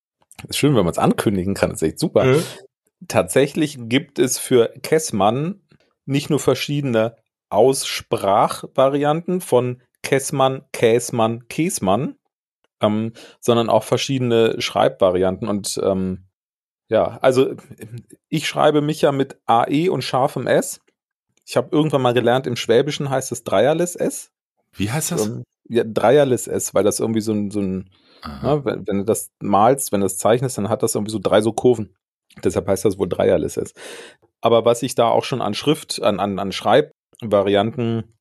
ist 0.48 0.58
schön, 0.58 0.76
wenn 0.76 0.84
man 0.86 0.92
es 0.92 0.98
ankündigen 0.98 1.54
kann, 1.54 1.72
ist 1.72 1.82
echt 1.82 2.00
super. 2.00 2.26
Mhm. 2.26 2.44
Tatsächlich 3.08 3.78
gibt 3.80 4.20
es 4.20 4.38
für 4.38 4.74
Kessmann 4.82 5.62
nicht 6.06 6.30
nur 6.30 6.40
verschiedene 6.40 7.16
Aussprachvarianten 7.50 9.42
von 9.42 9.82
Kessmann, 10.04 10.64
Käsmann, 10.72 11.48
Käsmann, 11.48 12.16
ähm, 12.82 13.14
sondern 13.40 13.70
auch 13.70 13.84
verschiedene 13.84 14.62
Schreibvarianten. 14.62 15.48
Und 15.48 15.80
ähm, 15.84 16.26
ja, 16.90 17.18
also 17.22 17.56
ich 18.30 18.48
schreibe 18.48 18.82
mich 18.82 19.02
ja 19.02 19.12
mit 19.12 19.38
AE 19.46 19.90
und 19.90 20.04
scharfem 20.04 20.48
S. 20.48 20.80
Ich 21.46 21.58
habe 21.58 21.70
irgendwann 21.72 22.02
mal 22.02 22.14
gelernt, 22.14 22.48
im 22.48 22.56
Schwäbischen 22.56 23.10
heißt 23.10 23.32
es 23.32 23.44
Dreierles 23.44 23.96
S. 23.96 24.32
Wie 24.74 24.92
heißt 24.92 25.12
das? 25.12 25.28
Ähm, 25.28 25.44
ja, 25.70 25.84
Dreierles 25.86 26.48
S, 26.48 26.74
weil 26.74 26.84
das 26.84 27.00
irgendwie 27.00 27.22
so 27.22 27.34
ein, 27.34 27.52
so 27.52 27.60
ein 27.60 27.90
Aha. 28.22 28.56
Ne, 28.56 28.66
wenn, 28.66 28.88
wenn 28.88 28.98
du 29.00 29.06
das 29.06 29.32
malst, 29.40 29.92
wenn 29.92 30.02
du 30.02 30.06
das 30.06 30.18
zeichnest, 30.18 30.58
dann 30.58 30.70
hat 30.70 30.84
das 30.84 30.96
irgendwie 30.96 31.12
so 31.12 31.20
drei 31.20 31.42
so 31.42 31.52
Kurven. 31.54 31.96
Deshalb 32.44 32.68
heißt 32.68 32.86
das 32.86 32.98
wohl 33.00 33.10
Dreierlist 33.10 33.58
ist. 33.58 33.80
Aber 34.42 34.66
was 34.66 34.84
ich 34.84 34.96
da 34.96 35.10
auch 35.10 35.24
schon 35.24 35.42
an 35.42 35.54
Schrift, 35.54 36.02
an, 36.02 36.20
an, 36.20 36.38
an 36.40 36.52
Schreibvarianten 36.52 38.18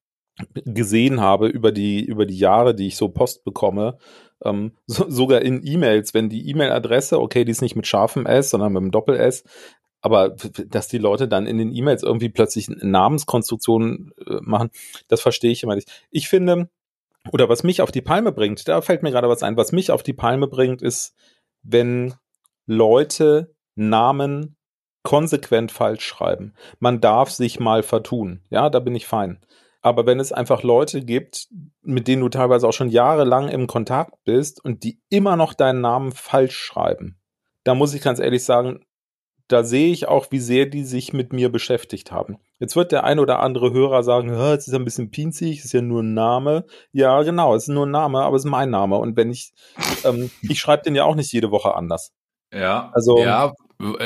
gesehen 0.54 1.20
habe 1.20 1.48
über 1.48 1.72
die, 1.72 2.04
über 2.04 2.26
die 2.26 2.38
Jahre, 2.38 2.74
die 2.74 2.88
ich 2.88 2.96
so 2.96 3.08
Post 3.08 3.44
bekomme, 3.44 3.98
ähm, 4.44 4.72
so, 4.86 5.08
sogar 5.08 5.42
in 5.42 5.66
E-Mails, 5.66 6.14
wenn 6.14 6.28
die 6.28 6.48
E-Mail-Adresse, 6.50 7.20
okay, 7.20 7.44
die 7.44 7.52
ist 7.52 7.62
nicht 7.62 7.76
mit 7.76 7.86
scharfem 7.86 8.26
S, 8.26 8.50
sondern 8.50 8.72
mit 8.72 8.82
einem 8.82 8.90
Doppel-S, 8.90 9.44
aber 10.02 10.36
dass 10.68 10.88
die 10.88 10.98
Leute 10.98 11.26
dann 11.26 11.46
in 11.46 11.58
den 11.58 11.74
E-Mails 11.74 12.02
irgendwie 12.02 12.28
plötzlich 12.28 12.68
Namenskonstruktionen 12.68 14.12
äh, 14.26 14.38
machen, 14.40 14.70
das 15.08 15.20
verstehe 15.20 15.50
ich 15.50 15.62
immer 15.62 15.74
nicht. 15.74 15.90
Ich 16.10 16.28
finde, 16.28 16.68
oder 17.32 17.48
was 17.48 17.62
mich 17.62 17.82
auf 17.82 17.92
die 17.92 18.02
Palme 18.02 18.32
bringt, 18.32 18.66
da 18.68 18.80
fällt 18.80 19.02
mir 19.02 19.10
gerade 19.10 19.28
was 19.28 19.42
ein, 19.42 19.56
was 19.56 19.72
mich 19.72 19.90
auf 19.90 20.02
die 20.02 20.12
Palme 20.12 20.46
bringt, 20.46 20.82
ist, 20.82 21.14
wenn 21.62 22.14
Leute 22.66 23.54
Namen 23.74 24.56
konsequent 25.02 25.70
falsch 25.70 26.04
schreiben. 26.04 26.54
Man 26.80 27.00
darf 27.00 27.30
sich 27.30 27.60
mal 27.60 27.82
vertun. 27.82 28.42
Ja, 28.50 28.70
da 28.70 28.80
bin 28.80 28.96
ich 28.96 29.06
fein. 29.06 29.40
Aber 29.80 30.04
wenn 30.04 30.18
es 30.18 30.32
einfach 30.32 30.64
Leute 30.64 31.00
gibt, 31.00 31.46
mit 31.80 32.08
denen 32.08 32.22
du 32.22 32.28
teilweise 32.28 32.66
auch 32.66 32.72
schon 32.72 32.88
jahrelang 32.88 33.48
im 33.48 33.68
Kontakt 33.68 34.14
bist 34.24 34.64
und 34.64 34.82
die 34.82 35.00
immer 35.08 35.36
noch 35.36 35.54
deinen 35.54 35.80
Namen 35.80 36.10
falsch 36.10 36.56
schreiben, 36.56 37.20
da 37.62 37.76
muss 37.76 37.94
ich 37.94 38.02
ganz 38.02 38.18
ehrlich 38.18 38.44
sagen, 38.44 38.84
da 39.48 39.62
sehe 39.64 39.92
ich 39.92 40.08
auch, 40.08 40.26
wie 40.30 40.40
sehr 40.40 40.66
die 40.66 40.84
sich 40.84 41.12
mit 41.12 41.32
mir 41.32 41.50
beschäftigt 41.50 42.10
haben. 42.12 42.38
Jetzt 42.58 42.74
wird 42.76 42.90
der 42.92 43.04
ein 43.04 43.18
oder 43.18 43.40
andere 43.40 43.72
Hörer 43.72 44.02
sagen, 44.02 44.30
es 44.30 44.66
ist 44.66 44.74
ein 44.74 44.84
bisschen 44.84 45.10
pinzig, 45.10 45.58
es 45.60 45.66
ist 45.66 45.72
ja 45.72 45.82
nur 45.82 46.02
ein 46.02 46.14
Name. 46.14 46.64
Ja, 46.92 47.22
genau, 47.22 47.54
es 47.54 47.64
ist 47.64 47.74
nur 47.74 47.86
ein 47.86 47.90
Name, 47.90 48.20
aber 48.22 48.36
es 48.36 48.44
ist 48.44 48.50
mein 48.50 48.70
Name. 48.70 48.96
Und 48.96 49.16
wenn 49.16 49.30
ich, 49.30 49.52
ähm, 50.04 50.30
ich 50.42 50.58
schreibe 50.58 50.82
den 50.82 50.94
ja 50.94 51.04
auch 51.04 51.14
nicht 51.14 51.32
jede 51.32 51.50
Woche 51.50 51.74
anders. 51.74 52.12
Ja, 52.52 52.90
Also- 52.94 53.18
ja, 53.18 53.52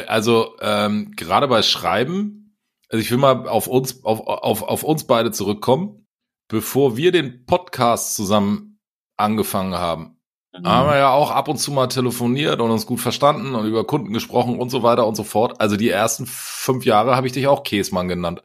also 0.09 0.56
ähm, 0.61 1.12
gerade 1.16 1.47
bei 1.49 1.62
Schreiben, 1.62 2.56
also 2.88 3.00
ich 3.00 3.11
will 3.11 3.18
mal 3.18 3.49
auf 3.49 3.66
uns, 3.68 4.04
auf, 4.04 4.20
auf, 4.26 4.62
auf 4.62 4.82
uns 4.82 5.06
beide 5.06 5.30
zurückkommen. 5.30 6.06
Bevor 6.49 6.97
wir 6.97 7.12
den 7.12 7.47
Podcast 7.47 8.16
zusammen 8.16 8.80
angefangen 9.16 9.75
haben, 9.75 10.20
haben 10.52 10.88
wir 10.88 10.97
ja 10.99 11.11
auch 11.12 11.30
ab 11.30 11.49
und 11.49 11.59
zu 11.59 11.71
mal 11.73 11.87
telefoniert 11.87 12.61
und 12.61 12.71
uns 12.71 12.87
gut 12.87 13.00
verstanden 13.00 13.54
und 13.54 13.66
über 13.66 13.85
Kunden 13.85 14.12
gesprochen 14.12 14.59
und 14.59 14.71
so 14.71 14.83
weiter 14.83 15.07
und 15.07 15.14
so 15.14 15.23
fort. 15.25 15.61
Also 15.61 15.76
die 15.76 15.88
ersten 15.90 16.26
fünf 16.26 16.85
Jahre 16.85 17.14
habe 17.16 17.26
ich 17.26 17.33
dich 17.33 17.47
auch 17.47 17.62
Käsmann 17.62 18.09
genannt. 18.09 18.42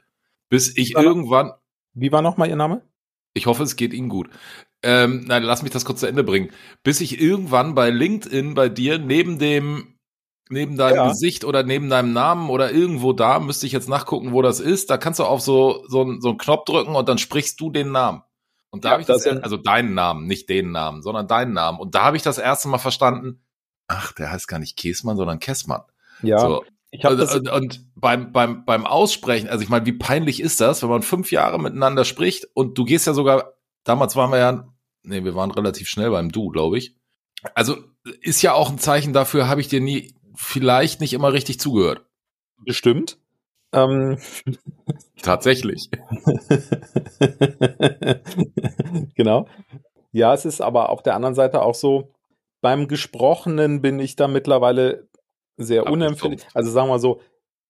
Bis 0.50 0.76
ich 0.78 0.90
Ja. 0.92 1.02
irgendwann, 1.02 1.54
Wie 1.94 2.12
war 2.12 2.22
nochmal 2.22 2.50
Ihr 2.50 2.56
Name? 2.56 2.82
ich 3.34 3.48
hoffe, 3.48 3.64
es 3.64 3.76
geht 3.76 3.94
Ihnen 3.94 4.10
gut. 4.10 4.30
Ähm, 4.84 5.24
nein, 5.28 5.42
lass 5.44 5.64
mich 5.64 5.72
das 5.72 5.84
kurz 5.86 6.02
zu 6.02 6.06
Ende 6.08 6.24
bringen. 6.24 6.52
Bis 6.84 7.02
ich 7.02 7.20
irgendwann 7.20 7.74
bei 7.74 7.90
LinkedIn 7.90 8.54
bei 8.54 8.70
dir 8.70 9.00
neben 9.00 9.40
dem 9.40 9.98
neben 10.48 10.78
deinem 10.78 10.96
Ja. 10.98 11.08
Gesicht 11.10 11.44
oder 11.44 11.64
neben 11.64 11.90
deinem 11.90 12.14
Namen 12.14 12.52
oder 12.52 12.72
irgendwo 12.72 13.14
da, 13.14 13.40
müsste 13.40 13.66
ich 13.66 13.72
jetzt 13.72 13.90
nachgucken, 13.90 14.32
wo 14.32 14.44
das 14.44 14.60
ist. 14.60 14.92
Da 14.92 14.98
kannst 14.98 15.20
du 15.20 15.24
auf 15.24 15.42
so, 15.42 15.84
so, 15.88 16.20
so 16.20 16.30
einen 16.30 16.38
Knopf 16.38 16.66
drücken 16.66 16.96
und 16.96 17.10
dann 17.10 17.18
sprichst 17.18 17.60
du 17.60 17.72
den 17.72 17.92
Namen. 17.92 18.22
Und 18.76 18.84
da 18.84 18.90
Ja, 18.90 18.92
habe 18.94 19.02
ich 19.02 19.08
das, 19.08 19.24
das 19.24 19.42
also 19.42 19.56
deinen 19.56 19.94
Namen, 19.94 20.28
nicht 20.28 20.50
den 20.50 20.72
Namen, 20.72 21.02
sondern 21.02 21.30
deinen 21.30 21.54
Namen. 21.54 21.80
Und 21.80 21.96
da 21.96 22.04
habe 22.04 22.18
ich 22.18 22.24
das 22.24 22.38
erste 22.38 22.68
Mal 22.68 22.78
verstanden, 22.78 23.42
ach, 23.88 24.12
der 24.12 24.32
heißt 24.32 24.50
gar 24.50 24.60
nicht 24.60 24.76
Käsmann, 24.76 25.16
sondern 25.16 25.40
Kessmann. 25.40 25.84
Ja, 26.22 26.40
So. 26.40 26.66
ich 26.92 27.06
habe 27.06 27.16
das. 27.16 27.34
und, 27.34 27.50
und 27.50 27.86
beim, 27.96 28.34
beim, 28.34 28.66
beim 28.66 28.86
Aussprechen, 28.86 29.48
also 29.48 29.64
ich 29.64 29.70
meine, 29.70 29.86
wie 29.86 29.94
peinlich 29.94 30.42
ist 30.42 30.60
das, 30.60 30.84
wenn 30.84 30.90
man 30.90 31.04
fünf 31.04 31.32
Jahre 31.32 31.58
miteinander 31.58 32.04
spricht 32.04 32.50
und 32.54 32.78
du 32.78 32.84
gehst 32.84 33.08
ja 33.08 33.14
sogar, 33.14 33.54
damals 33.86 34.18
waren 34.18 34.32
wir 34.32 34.40
ja, 34.40 34.68
nee, 35.04 35.24
wir 35.24 35.36
waren 35.36 35.52
relativ 35.52 35.88
schnell 35.88 36.10
beim 36.12 36.34
Du, 36.34 36.50
glaube 36.50 36.78
ich. 36.78 36.98
Also 37.54 37.78
ist 38.22 38.42
ja 38.42 38.52
auch 38.54 38.70
ein 38.70 38.78
Zeichen 38.80 39.14
dafür, 39.14 39.48
habe 39.48 39.62
ich 39.62 39.70
dir 39.70 39.80
nie, 39.80 40.16
vielleicht 40.36 41.00
nicht 41.00 41.14
immer 41.14 41.32
richtig 41.32 41.62
zugehört. 41.62 42.06
bestimmt. 42.58 43.18
Ähm, 43.76 44.18
Tatsächlich. 45.22 45.90
genau. 49.16 49.48
Ja, 50.12 50.34
es 50.34 50.46
ist 50.46 50.62
aber 50.62 50.90
auf 50.90 51.04
der 51.04 51.16
anderen 51.16 51.36
Seite 51.36 51.62
auch 51.62 51.76
so, 51.76 52.12
beim 52.62 52.88
Gesprochenen 52.88 53.82
bin 53.82 54.00
ich 54.00 54.16
da 54.16 54.28
mittlerweile 54.28 55.08
sehr 55.58 55.88
unempfindlich. 55.88 56.48
Also 56.54 56.72
sagen 56.72 56.90
wir 56.90 57.00
so, 57.00 57.22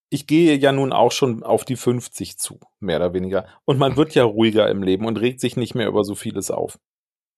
ich 0.09 0.27
gehe 0.27 0.55
ja 0.55 0.71
nun 0.71 0.93
auch 0.93 1.11
schon 1.11 1.43
auf 1.43 1.65
die 1.65 1.75
50 1.75 2.37
zu, 2.37 2.59
mehr 2.79 2.97
oder 2.97 3.13
weniger. 3.13 3.47
Und 3.65 3.79
man 3.79 3.97
wird 3.97 4.13
ja 4.13 4.23
ruhiger 4.23 4.69
im 4.69 4.83
Leben 4.83 5.05
und 5.05 5.19
regt 5.19 5.41
sich 5.41 5.57
nicht 5.57 5.73
mehr 5.73 5.87
über 5.87 6.03
so 6.03 6.13
vieles 6.13 6.51
auf. 6.51 6.77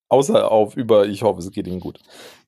Außer 0.09 0.51
auf 0.51 0.75
über, 0.75 1.07
ich 1.07 1.23
hoffe, 1.23 1.39
es 1.39 1.51
geht 1.51 1.67
Ihnen 1.67 1.79
gut. 1.79 1.99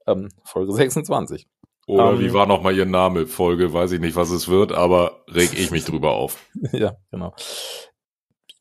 Ähm, 0.06 0.30
Folge 0.44 0.74
26. 0.74 1.48
Oder 1.90 2.12
Ähm, 2.12 2.20
wie 2.20 2.34
war 2.34 2.46
noch 2.46 2.62
mal 2.62 2.76
ihr 2.76 2.86
Name? 2.86 3.26
Folge, 3.26 3.74
weiß 3.74 3.94
ich 3.94 4.00
nicht, 4.00 4.16
was 4.16 4.30
es 4.30 4.48
wird, 4.48 4.72
aber 4.72 5.24
reg 5.28 5.58
ich 5.58 5.72
mich 5.72 5.86
drüber 5.86 6.12
auf. 6.12 6.38
ja, 6.72 6.96
genau. 7.10 7.34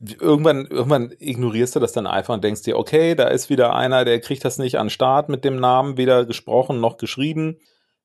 Irgendwann, 0.00 0.64
irgendwann 0.64 1.12
ignorierst 1.18 1.76
du 1.76 1.80
das 1.80 1.92
dann 1.92 2.06
einfach 2.06 2.32
und 2.32 2.42
denkst 2.42 2.62
dir, 2.62 2.78
okay, 2.78 3.14
da 3.14 3.24
ist 3.28 3.50
wieder 3.50 3.74
einer, 3.74 4.06
der 4.06 4.20
kriegt 4.20 4.46
das 4.46 4.56
nicht 4.56 4.78
an 4.78 4.88
Start 4.88 5.28
mit 5.28 5.44
dem 5.44 5.60
Namen, 5.60 5.98
weder 5.98 6.24
gesprochen 6.24 6.80
noch 6.80 6.96
geschrieben. 6.96 7.58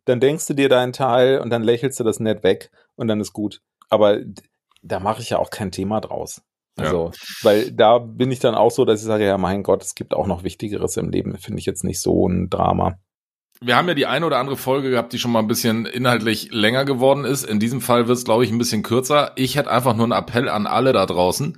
Dann 0.04 0.20
denkst 0.20 0.48
du 0.48 0.56
dir 0.56 0.68
deinen 0.68 0.92
Teil 0.92 1.40
und 1.40 1.52
dann 1.52 1.64
lächelst 1.64 2.02
du 2.02 2.04
das 2.04 2.20
nett 2.20 2.44
weg 2.44 2.70
und 2.96 3.08
dann 3.08 3.22
ist 3.22 3.32
gut. 3.32 3.62
Aber 3.90 4.18
da 4.82 5.00
mache 5.00 5.22
ich 5.22 5.30
ja 5.30 5.40
auch 5.40 5.52
kein 5.52 5.72
Thema 5.72 6.02
draus. 6.02 6.42
Ja. 6.78 6.86
Also, 6.86 7.12
weil 7.44 7.72
da 7.72 8.00
bin 8.00 8.30
ich 8.30 8.40
dann 8.40 8.56
auch 8.56 8.72
so, 8.72 8.84
dass 8.84 9.00
ich 9.00 9.06
sage, 9.06 9.26
ja, 9.26 9.38
mein 9.38 9.64
Gott, 9.64 9.84
es 9.84 9.96
gibt 9.96 10.14
auch 10.14 10.28
noch 10.28 10.44
Wichtigeres 10.44 10.98
im 10.98 11.12
Leben. 11.12 11.38
Finde 11.38 11.60
ich 11.60 11.66
jetzt 11.66 11.86
nicht 11.86 12.02
so 12.02 12.28
ein 12.28 12.50
Drama. 12.50 12.98
Wir 13.66 13.78
haben 13.78 13.88
ja 13.88 13.94
die 13.94 14.06
eine 14.06 14.26
oder 14.26 14.40
andere 14.40 14.58
Folge 14.58 14.90
gehabt, 14.90 15.14
die 15.14 15.20
schon 15.20 15.32
mal 15.32 15.40
ein 15.40 15.48
bisschen 15.48 15.86
inhaltlich 15.86 16.52
länger 16.52 16.84
geworden 16.84 17.24
ist. 17.24 17.44
In 17.44 17.60
diesem 17.60 17.80
Fall 17.80 18.08
wird 18.08 18.18
es, 18.18 18.26
glaube 18.26 18.44
ich, 18.44 18.52
ein 18.52 18.58
bisschen 18.58 18.84
kürzer. 18.84 19.32
Ich 19.36 19.56
hätte 19.56 19.72
einfach 19.72 19.96
nur 19.96 20.04
einen 20.04 20.12
Appell 20.12 20.50
an 20.50 20.68
alle 20.68 20.92
da 20.92 21.06
draußen. 21.06 21.58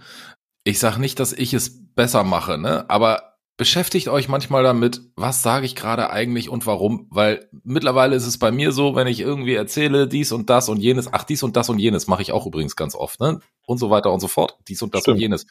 Ich 0.63 0.79
sage 0.79 1.01
nicht, 1.01 1.19
dass 1.19 1.33
ich 1.33 1.53
es 1.53 1.93
besser 1.95 2.23
mache, 2.23 2.59
ne? 2.59 2.85
Aber 2.89 3.35
beschäftigt 3.57 4.07
euch 4.07 4.27
manchmal 4.27 4.63
damit, 4.63 5.01
was 5.15 5.41
sage 5.41 5.65
ich 5.65 5.75
gerade 5.75 6.11
eigentlich 6.11 6.49
und 6.49 6.67
warum? 6.67 7.07
Weil 7.09 7.49
mittlerweile 7.63 8.15
ist 8.15 8.27
es 8.27 8.37
bei 8.37 8.51
mir 8.51 8.71
so, 8.71 8.95
wenn 8.95 9.07
ich 9.07 9.21
irgendwie 9.21 9.55
erzähle, 9.55 10.07
dies 10.07 10.31
und 10.31 10.49
das 10.49 10.69
und 10.69 10.77
jenes, 10.77 11.11
ach, 11.11 11.23
dies 11.23 11.41
und 11.41 11.55
das 11.55 11.69
und 11.69 11.79
jenes, 11.79 12.07
mache 12.07 12.21
ich 12.21 12.31
auch 12.31 12.45
übrigens 12.45 12.75
ganz 12.75 12.93
oft, 12.93 13.19
ne? 13.19 13.39
Und 13.65 13.79
so 13.79 13.89
weiter 13.89 14.11
und 14.11 14.19
so 14.19 14.27
fort. 14.27 14.57
Dies 14.67 14.81
und 14.81 14.93
das 14.93 15.01
Stimmt. 15.01 15.15
und 15.15 15.21
jenes. 15.21 15.47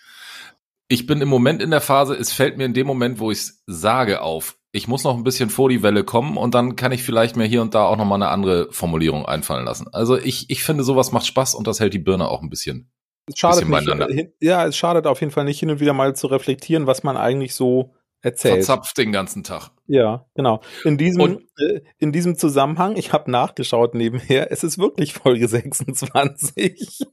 Ich 0.87 1.07
bin 1.07 1.21
im 1.21 1.29
Moment 1.29 1.63
in 1.63 1.71
der 1.71 1.81
Phase, 1.81 2.15
es 2.15 2.33
fällt 2.33 2.59
mir 2.59 2.67
in 2.67 2.75
dem 2.75 2.87
Moment, 2.87 3.19
wo 3.19 3.31
ich 3.31 3.39
es 3.39 3.63
sage, 3.67 4.21
auf. 4.21 4.57
Ich 4.75 4.89
muss 4.89 5.05
noch 5.05 5.17
ein 5.17 5.23
bisschen 5.23 5.51
vor 5.51 5.69
die 5.69 5.83
Welle 5.85 6.03
kommen 6.03 6.37
und 6.37 6.55
dann 6.55 6.75
kann 6.75 6.91
ich 6.91 7.03
vielleicht 7.05 7.37
mir 7.37 7.45
hier 7.47 7.63
und 7.63 7.75
da 7.75 7.85
auch 7.87 7.97
noch 7.97 8.05
mal 8.05 8.17
eine 8.17 8.29
andere 8.29 8.73
Formulierung 8.73 9.25
einfallen 9.25 9.65
lassen. 9.65 9.87
Also 9.93 10.19
ich, 10.19 10.51
ich 10.51 10.65
finde, 10.65 10.83
sowas 10.83 11.13
macht 11.13 11.27
Spaß 11.27 11.55
und 11.55 11.67
das 11.69 11.79
hält 11.79 11.95
die 11.95 12.01
Birne 12.01 12.29
auch 12.29 12.43
ein 12.43 12.51
bisschen. 12.51 12.91
Es 13.27 13.39
schadet 13.39 13.71
Bisschen 13.71 13.99
nicht, 14.09 14.31
ja, 14.41 14.67
es 14.67 14.77
schadet 14.77 15.07
auf 15.07 15.21
jeden 15.21 15.33
Fall 15.33 15.45
nicht 15.45 15.61
hin 15.61 15.71
und 15.71 15.79
wieder 15.81 15.93
mal 15.93 16.17
zu 16.17 16.27
reflektieren, 16.27 16.87
was 16.89 17.05
man 17.05 17.17
eigentlich 17.17 17.55
so 17.55 17.95
erzählt. 18.21 18.65
Verzapft 18.65 18.99
den 18.99 19.13
ganzen 19.13 19.45
Tag. 19.45 19.71
Ja, 19.87 20.27
genau. 20.35 20.61
In 20.85 20.99
diesem, 20.99 21.21
Und- 21.21 21.43
äh, 21.59 21.81
in 21.99 22.11
diesem 22.11 22.37
Zusammenhang, 22.37 22.97
ich 22.97 23.13
habe 23.13 23.31
nachgeschaut 23.31 23.95
nebenher, 23.95 24.51
es 24.51 24.65
ist 24.65 24.77
wirklich 24.79 25.15
Folge 25.15 25.47
26. 26.09 27.07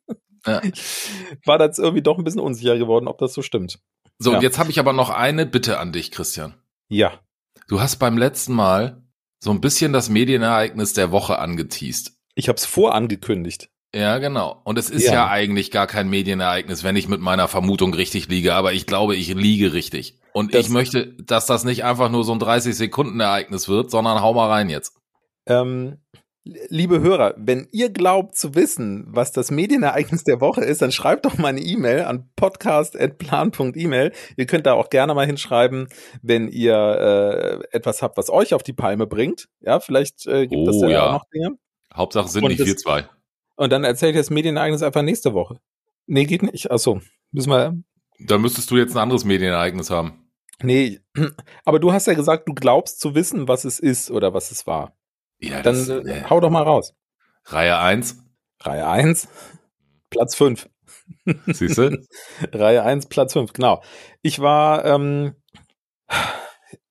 Ja. 0.47 0.61
War 1.45 1.57
das 1.59 1.77
irgendwie 1.77 2.01
doch 2.01 2.17
ein 2.17 2.23
bisschen 2.23 2.41
unsicher 2.41 2.77
geworden, 2.77 3.07
ob 3.07 3.19
das 3.19 3.33
so 3.33 3.41
stimmt. 3.43 3.79
So, 4.17 4.31
Ja. 4.31 4.37
und 4.37 4.43
jetzt 4.43 4.57
habe 4.57 4.71
ich 4.71 4.79
aber 4.79 4.93
noch 4.93 5.11
eine 5.11 5.45
Bitte 5.45 5.77
an 5.79 5.91
dich, 5.91 6.09
Christian. 6.11 6.55
Ja. 6.89 7.19
Du 7.71 7.79
hast 7.79 7.99
beim 7.99 8.17
letzten 8.17 8.51
Mal 8.53 9.01
so 9.39 9.49
ein 9.49 9.61
bisschen 9.61 9.93
das 9.93 10.09
Medienereignis 10.09 10.91
der 10.91 11.11
Woche 11.11 11.39
angeteased. 11.39 12.11
Ich 12.35 12.49
habe 12.49 12.57
es 12.57 12.65
vorangekündigt. 12.65 13.69
Ja, 13.95 14.17
genau. 14.17 14.59
Und 14.65 14.77
es 14.77 14.89
ist 14.89 15.05
Ja. 15.05 15.13
ja. 15.13 15.29
eigentlich 15.29 15.71
gar 15.71 15.87
kein 15.87 16.09
Medienereignis, 16.09 16.83
wenn 16.83 16.97
ich 16.97 17.07
mit 17.07 17.21
meiner 17.21 17.47
Vermutung 17.47 17.93
richtig 17.93 18.27
liege, 18.27 18.55
aber 18.55 18.73
ich 18.73 18.87
glaube, 18.87 19.15
ich 19.15 19.33
liege 19.33 19.71
richtig. 19.71 20.19
Und 20.33 20.53
Das- 20.53 20.65
ich 20.65 20.69
möchte, 20.69 21.13
dass 21.23 21.45
das 21.45 21.63
nicht 21.63 21.85
einfach 21.85 22.11
nur 22.11 22.25
so 22.25 22.33
ein 22.33 22.39
30-Sekunden-Ereignis 22.39 23.69
wird, 23.69 23.89
sondern 23.89 24.19
hau 24.21 24.33
mal 24.33 24.49
rein 24.49 24.69
jetzt. 24.69 24.97
Ähm, 25.45 25.95
liebe 26.43 27.01
Hörer, 27.01 27.35
wenn 27.37 27.67
ihr 27.71 27.89
glaubt 27.91 28.35
zu 28.35 28.55
wissen, 28.55 29.05
was 29.07 29.31
das 29.31 29.51
Medienereignis 29.51 30.23
der 30.23 30.41
Woche 30.41 30.61
ist, 30.63 30.81
dann 30.81 30.91
schreibt 30.91 31.25
doch 31.25 31.37
mal 31.37 31.49
eine 31.49 31.61
E-Mail 31.61 32.01
an 32.01 32.29
podcast.plan.email. 32.35 34.11
Ihr 34.37 34.45
könnt 34.45 34.65
da 34.65 34.73
auch 34.73 34.89
gerne 34.89 35.13
mal 35.13 35.25
hinschreiben, 35.25 35.87
wenn 36.21 36.47
ihr 36.47 36.73
äh, 37.71 37.75
etwas 37.75 38.01
habt, 38.01 38.17
was 38.17 38.29
euch 38.29 38.53
auf 38.53 38.63
die 38.63 38.73
Palme 38.73 39.07
bringt. 39.07 39.47
Ja, 39.59 39.79
vielleicht 39.79 40.25
äh, 40.27 40.47
gibt 40.47 40.67
es 40.67 40.75
Oh, 40.77 40.81
da 40.81 40.87
ja 40.87 40.93
ja. 40.93 41.07
auch 41.07 41.11
noch 41.13 41.25
Dinge. 41.33 41.57
Hauptsache 41.93 42.27
sind 42.27 42.43
Und 42.43 42.49
nicht 42.51 42.65
wir 42.65 42.77
zwei. 42.77 43.07
Und 43.55 43.71
dann 43.71 43.83
erzähle 43.83 44.11
ich 44.13 44.17
das 44.17 44.29
Medienereignis 44.29 44.81
einfach 44.81 45.03
nächste 45.03 45.33
Woche. 45.33 45.59
Nee, 46.07 46.25
geht 46.25 46.41
nicht. 46.41 46.71
Achso, 46.71 47.01
müssen 47.31 47.51
wir. 47.51 47.75
Da 48.19 48.37
müsstest 48.37 48.71
du 48.71 48.77
jetzt 48.77 48.95
ein 48.95 48.99
anderes 49.03 49.25
Medienereignis 49.25 49.89
haben. 49.89 50.29
Nee, 50.63 50.99
aber 51.65 51.79
du 51.79 51.91
hast 51.91 52.07
ja 52.07 52.13
gesagt, 52.13 52.47
du 52.47 52.53
glaubst 52.53 52.99
zu 52.99 53.13
wissen, 53.13 53.47
was 53.47 53.65
es 53.65 53.79
ist 53.79 54.09
oder 54.09 54.33
was 54.33 54.51
es 54.51 54.65
war. 54.65 54.95
Ja, 55.41 55.61
Dann 55.61 55.75
das, 55.75 55.89
äh, 55.89 56.19
äh, 56.19 56.23
hau 56.29 56.39
doch 56.39 56.49
mal 56.49 56.63
raus. 56.63 56.93
Reihe 57.45 57.77
1, 57.77 58.17
Reihe 58.59 58.87
1, 58.87 59.27
Platz 60.09 60.35
5. 60.35 60.69
siehst 61.47 61.77
du? 61.77 61.97
Reihe 62.53 62.83
1, 62.83 63.07
Platz 63.07 63.33
5, 63.33 63.53
genau. 63.53 63.81
Ich 64.21 64.39
war, 64.39 64.85
ähm, 64.85 65.35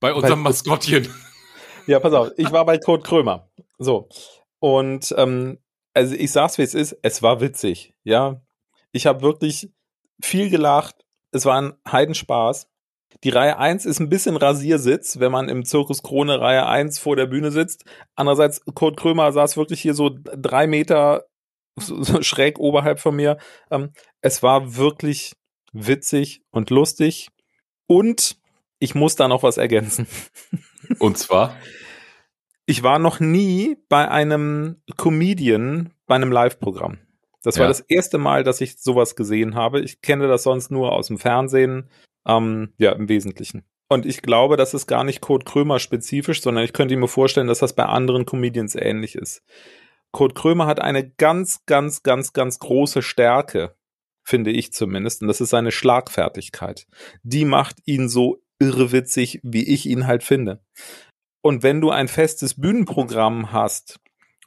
Bei 0.00 0.12
unserem 0.12 0.40
Maskottchen. 0.42 1.08
ja, 1.86 2.00
pass 2.00 2.12
auf, 2.12 2.30
ich 2.36 2.50
war 2.50 2.64
bei 2.64 2.78
Kurt 2.78 3.04
Krömer. 3.04 3.48
So. 3.78 4.08
Und 4.58 5.14
ähm, 5.16 5.58
also 5.94 6.14
ich 6.14 6.32
sag's, 6.32 6.58
wie 6.58 6.62
es 6.62 6.74
ist, 6.74 6.96
es 7.02 7.22
war 7.22 7.40
witzig, 7.40 7.94
ja. 8.02 8.42
Ich 8.92 9.06
habe 9.06 9.22
wirklich 9.22 9.72
viel 10.20 10.50
gelacht. 10.50 10.96
Es 11.32 11.44
war 11.44 11.60
ein 11.60 11.74
Heidenspaß. 11.90 12.68
Die 13.22 13.28
Reihe 13.30 13.58
1 13.58 13.84
ist 13.84 14.00
ein 14.00 14.08
bisschen 14.08 14.36
Rasiersitz, 14.36 15.20
wenn 15.20 15.30
man 15.30 15.48
im 15.48 15.64
Zirkus 15.64 16.02
Krone 16.02 16.40
Reihe 16.40 16.66
1 16.66 16.98
vor 16.98 17.16
der 17.16 17.26
Bühne 17.26 17.50
sitzt. 17.50 17.84
Andererseits, 18.14 18.62
Kurt 18.74 18.96
Krömer 18.98 19.30
saß 19.32 19.56
wirklich 19.56 19.80
hier 19.80 19.94
so 19.94 20.10
drei 20.22 20.66
Meter 20.66 21.26
so, 21.76 22.22
schräg 22.22 22.58
oberhalb 22.58 22.98
von 22.98 23.14
mir. 23.16 23.36
Ähm, 23.70 23.92
es 24.22 24.42
war 24.42 24.76
wirklich 24.76 25.34
witzig 25.72 26.42
und 26.50 26.70
lustig. 26.70 27.28
Und 27.86 28.36
ich 28.78 28.94
muss 28.94 29.16
da 29.16 29.28
noch 29.28 29.42
was 29.42 29.56
ergänzen. 29.58 30.06
Und 30.98 31.18
zwar, 31.18 31.54
Ich 32.66 32.82
war 32.82 32.98
noch 32.98 33.20
nie 33.20 33.76
bei 33.88 34.08
einem 34.08 34.80
Comedian 34.96 35.92
bei 36.06 36.14
einem 36.16 36.32
Live-Programm. 36.32 36.98
Das 37.42 37.56
war 37.56 37.64
Ja. 37.64 37.68
das 37.68 37.80
erste 37.80 38.18
Mal, 38.18 38.42
dass 38.44 38.60
ich 38.60 38.78
sowas 38.78 39.14
gesehen 39.14 39.54
habe. 39.54 39.80
Ich 39.80 40.00
kenne 40.00 40.26
das 40.28 40.42
sonst 40.42 40.70
nur 40.70 40.92
aus 40.92 41.08
dem 41.08 41.18
Fernsehen, 41.18 41.90
ähm, 42.26 42.72
ja, 42.78 42.92
im 42.92 43.08
Wesentlichen. 43.08 43.64
Und 43.88 44.06
ich 44.06 44.22
glaube, 44.22 44.56
das 44.56 44.72
ist 44.72 44.86
gar 44.86 45.02
nicht 45.04 45.20
Kurt 45.20 45.44
Krömer 45.44 45.80
spezifisch, 45.80 46.42
sondern 46.42 46.64
ich 46.64 46.72
könnte 46.72 46.96
mir 46.96 47.08
vorstellen, 47.08 47.48
dass 47.48 47.58
das 47.58 47.74
bei 47.74 47.84
anderen 47.86 48.24
Comedians 48.24 48.76
ähnlich 48.76 49.16
ist. 49.16 49.42
Kurt 50.12 50.34
Krömer 50.34 50.66
hat 50.66 50.80
eine 50.80 51.08
ganz, 51.08 51.64
ganz, 51.66 52.02
ganz, 52.02 52.32
ganz 52.32 52.58
große 52.60 53.02
Stärke, 53.02 53.74
finde 54.22 54.50
ich 54.52 54.72
zumindest, 54.72 55.22
und 55.22 55.28
das 55.28 55.40
ist 55.40 55.50
seine 55.50 55.72
Schlagfertigkeit. 55.72 56.86
Die 57.22 57.44
macht 57.44 57.78
ihn 57.84 58.08
so 58.08 58.42
irrewitzig, 58.60 59.40
wie 59.42 59.66
ich 59.68 59.86
ihn 59.86 60.06
halt 60.06 60.22
finde. 60.22 60.62
Und 61.42 61.62
wenn 61.62 61.80
du 61.80 61.90
ein 61.90 62.08
festes 62.08 62.60
Bühnenprogramm 62.60 63.50
hast, 63.52 63.98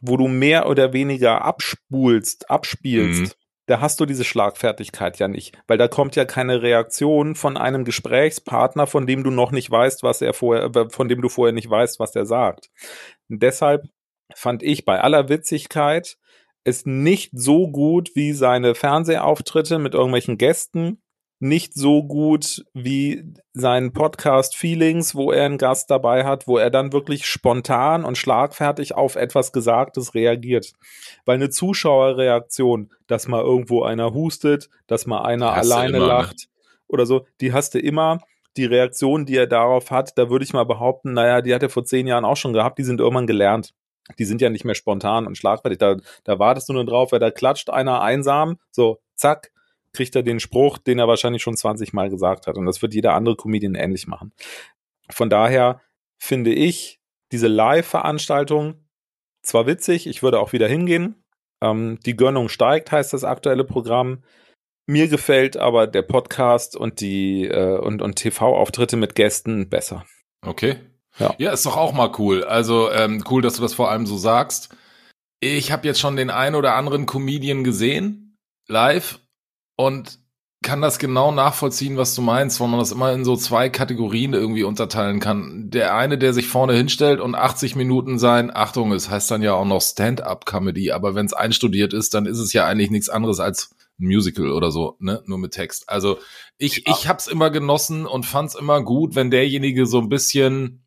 wo 0.01 0.15
du 0.15 0.27
mehr 0.27 0.69
oder 0.69 0.93
weniger 0.93 1.43
abspulst, 1.43 2.49
abspielst, 2.49 3.21
Mhm. 3.21 3.42
Da 3.65 3.79
hast 3.79 3.99
du 3.99 4.05
diese 4.05 4.23
Schlagfertigkeit 4.23 5.19
ja 5.19 5.27
nicht, 5.27 5.57
weil 5.67 5.77
da 5.77 5.87
kommt 5.87 6.15
ja 6.15 6.25
keine 6.25 6.61
Reaktion 6.61 7.35
von 7.35 7.57
einem 7.57 7.85
Gesprächspartner, 7.85 8.87
von 8.87 9.07
dem 9.07 9.23
du 9.23 9.31
noch 9.31 9.51
nicht 9.51 9.71
weißt, 9.71 10.03
was 10.03 10.21
er 10.21 10.33
vorher, 10.33 10.75
äh, 10.75 10.89
von 10.89 11.07
dem 11.07 11.21
du 11.21 11.29
vorher 11.29 11.53
nicht 11.53 11.69
weißt, 11.69 11.99
was 11.99 12.15
er 12.15 12.25
sagt. 12.25 12.69
Und 13.29 13.41
deshalb 13.41 13.87
fand 14.35 14.63
ich 14.63 14.85
bei 14.85 14.99
aller 14.99 15.29
Witzigkeit 15.29 16.17
es 16.65 16.85
nicht 16.85 17.31
so 17.33 17.69
gut 17.69 18.11
wie 18.15 18.33
seine 18.33 18.75
Fernsehauftritte 18.75 19.79
mit 19.79 19.93
irgendwelchen 19.93 20.37
Gästen, 20.37 21.02
nicht 21.39 21.73
so 21.73 22.03
gut 22.03 22.65
wie 22.73 23.33
seinen 23.53 23.91
Podcast 23.91 24.55
Feelings, 24.55 25.13
wo 25.13 25.31
er 25.31 25.45
einen 25.45 25.57
Gast 25.57 25.91
dabei 25.91 26.23
hat, 26.23 26.47
wo 26.47 26.57
er 26.57 26.69
dann 26.69 26.93
wirklich 26.93 27.25
spontan 27.25 28.05
und 28.05 28.17
schlagfertig 28.17 28.95
auf 28.95 29.15
etwas 29.15 29.51
Gesagtes 29.51 30.13
reagiert. 30.13 30.71
Weil 31.25 31.35
eine 31.35 31.49
Zuschauerreaktion, 31.49 32.91
dass 33.07 33.27
mal 33.27 33.41
irgendwo 33.41 33.83
einer 33.83 34.13
hustet, 34.13 34.69
dass 34.87 35.05
mal 35.05 35.23
einer 35.23 35.51
alleine 35.53 35.97
immer, 35.97 35.99
ne? 35.99 36.05
lacht 36.05 36.47
oder 36.87 37.05
so, 37.05 37.25
die 37.41 37.53
hast 37.53 37.73
du 37.73 37.79
immer. 37.79 38.19
Die 38.55 38.65
Reaktion, 38.65 39.25
die 39.25 39.35
er 39.35 39.47
darauf 39.47 39.89
hat, 39.89 40.15
da 40.17 40.29
würde 40.29 40.45
ich 40.45 40.53
mal 40.53 40.63
behaupten, 40.63 41.13
naja, 41.13 41.41
die 41.41 41.55
hat 41.55 41.63
er 41.63 41.69
vor 41.69 41.85
zehn 41.85 42.05
Jahren 42.05 42.23
auch 42.23 42.37
schon 42.37 42.53
gehabt, 42.53 42.77
die 42.77 42.83
sind 42.83 42.99
irgendwann 42.99 43.25
gelernt. 43.25 43.73
Die 44.19 44.25
sind 44.25 44.41
ja 44.41 44.49
nicht 44.49 44.65
mehr 44.65 44.75
spontan 44.75 45.25
und 45.25 45.37
schlagfertig. 45.37 45.79
Da, 45.79 45.95
da 46.23 46.37
wartest 46.37 46.69
du 46.69 46.73
nur 46.73 46.85
drauf, 46.85 47.11
weil 47.11 47.19
da 47.19 47.31
klatscht 47.31 47.69
einer 47.69 48.01
einsam, 48.01 48.59
so, 48.69 48.99
zack, 49.15 49.52
kriegt 49.93 50.15
er 50.15 50.23
den 50.23 50.39
Spruch, 50.39 50.77
den 50.77 50.99
er 50.99 51.07
wahrscheinlich 51.07 51.41
schon 51.41 51.55
20 51.55 51.93
Mal 51.93 52.09
gesagt 52.09 52.47
hat. 52.47 52.57
Und 52.57 52.65
das 52.65 52.81
wird 52.81 52.93
jeder 52.93 53.13
andere 53.13 53.35
Comedian 53.35 53.75
ähnlich 53.75 54.07
machen. 54.07 54.33
Von 55.09 55.29
daher 55.29 55.81
finde 56.17 56.53
ich 56.53 56.99
diese 57.31 57.47
Live-Veranstaltung 57.47 58.83
zwar 59.41 59.67
witzig, 59.67 60.07
ich 60.07 60.23
würde 60.23 60.39
auch 60.39 60.53
wieder 60.53 60.67
hingehen. 60.67 61.23
Ähm, 61.61 61.99
die 62.05 62.15
Gönnung 62.15 62.49
steigt, 62.49 62.91
heißt 62.91 63.13
das 63.13 63.23
aktuelle 63.23 63.63
Programm. 63.63 64.23
Mir 64.85 65.07
gefällt 65.07 65.55
aber 65.57 65.87
der 65.87 66.01
Podcast 66.01 66.75
und 66.75 66.99
die 66.99 67.45
äh, 67.45 67.77
und, 67.77 68.01
und 68.01 68.15
TV-Auftritte 68.15 68.97
mit 68.97 69.15
Gästen 69.15 69.69
besser. 69.69 70.05
Okay. 70.41 70.77
Ja. 71.19 71.35
Ja, 71.37 71.51
ist 71.51 71.65
doch 71.65 71.77
auch 71.77 71.93
mal 71.93 72.11
cool. 72.17 72.43
Also 72.43 72.91
ähm, 72.91 73.23
cool, 73.29 73.41
dass 73.41 73.55
du 73.55 73.61
das 73.61 73.73
vor 73.73 73.89
allem 73.89 74.05
so 74.05 74.17
sagst. 74.17 74.75
Ich 75.39 75.71
habe 75.71 75.87
jetzt 75.87 75.99
schon 75.99 76.15
den 76.15 76.29
ein 76.29 76.55
oder 76.55 76.75
anderen 76.75 77.05
Comedian 77.05 77.63
gesehen, 77.63 78.37
live, 78.67 79.19
und 79.75 80.19
kann 80.63 80.81
das 80.81 80.97
genau 80.97 81.31
nachvollziehen, 81.31 81.97
was 81.97 82.15
du 82.15 82.21
meinst, 82.21 82.59
weil 82.59 82.69
man 82.69 82.79
das 82.79 82.91
immer 82.91 83.11
in 83.11 83.25
so 83.25 83.35
zwei 83.35 83.69
Kategorien 83.69 84.33
irgendwie 84.33 84.63
unterteilen 84.63 85.19
kann. 85.19 85.69
Der 85.69 85.95
eine, 85.95 86.17
der 86.17 86.33
sich 86.33 86.47
vorne 86.47 86.73
hinstellt 86.73 87.19
und 87.19 87.35
80 87.35 87.75
Minuten 87.75 88.17
sein, 88.17 88.49
Achtung, 88.53 88.91
es 88.93 89.09
heißt 89.09 89.29
dann 89.29 89.43
ja 89.43 89.53
auch 89.53 89.65
noch 89.65 89.81
Stand-up-Comedy, 89.81 90.91
aber 90.91 91.13
wenn 91.13 91.25
es 91.25 91.33
einstudiert 91.33 91.93
ist, 91.93 92.13
dann 92.13 92.25
ist 92.25 92.39
es 92.39 92.53
ja 92.53 92.65
eigentlich 92.65 92.89
nichts 92.89 93.09
anderes 93.09 93.39
als 93.39 93.75
ein 93.99 94.07
Musical 94.07 94.51
oder 94.51 94.71
so, 94.71 94.95
ne, 94.99 95.21
nur 95.25 95.37
mit 95.37 95.51
Text. 95.51 95.87
Also 95.87 96.17
ich, 96.57 96.87
ich 96.87 97.07
hab's 97.07 97.27
immer 97.27 97.51
genossen 97.51 98.05
und 98.05 98.25
fand's 98.25 98.55
immer 98.55 98.81
gut, 98.81 99.15
wenn 99.15 99.29
derjenige 99.29 99.85
so 99.85 99.99
ein 99.99 100.09
bisschen, 100.09 100.85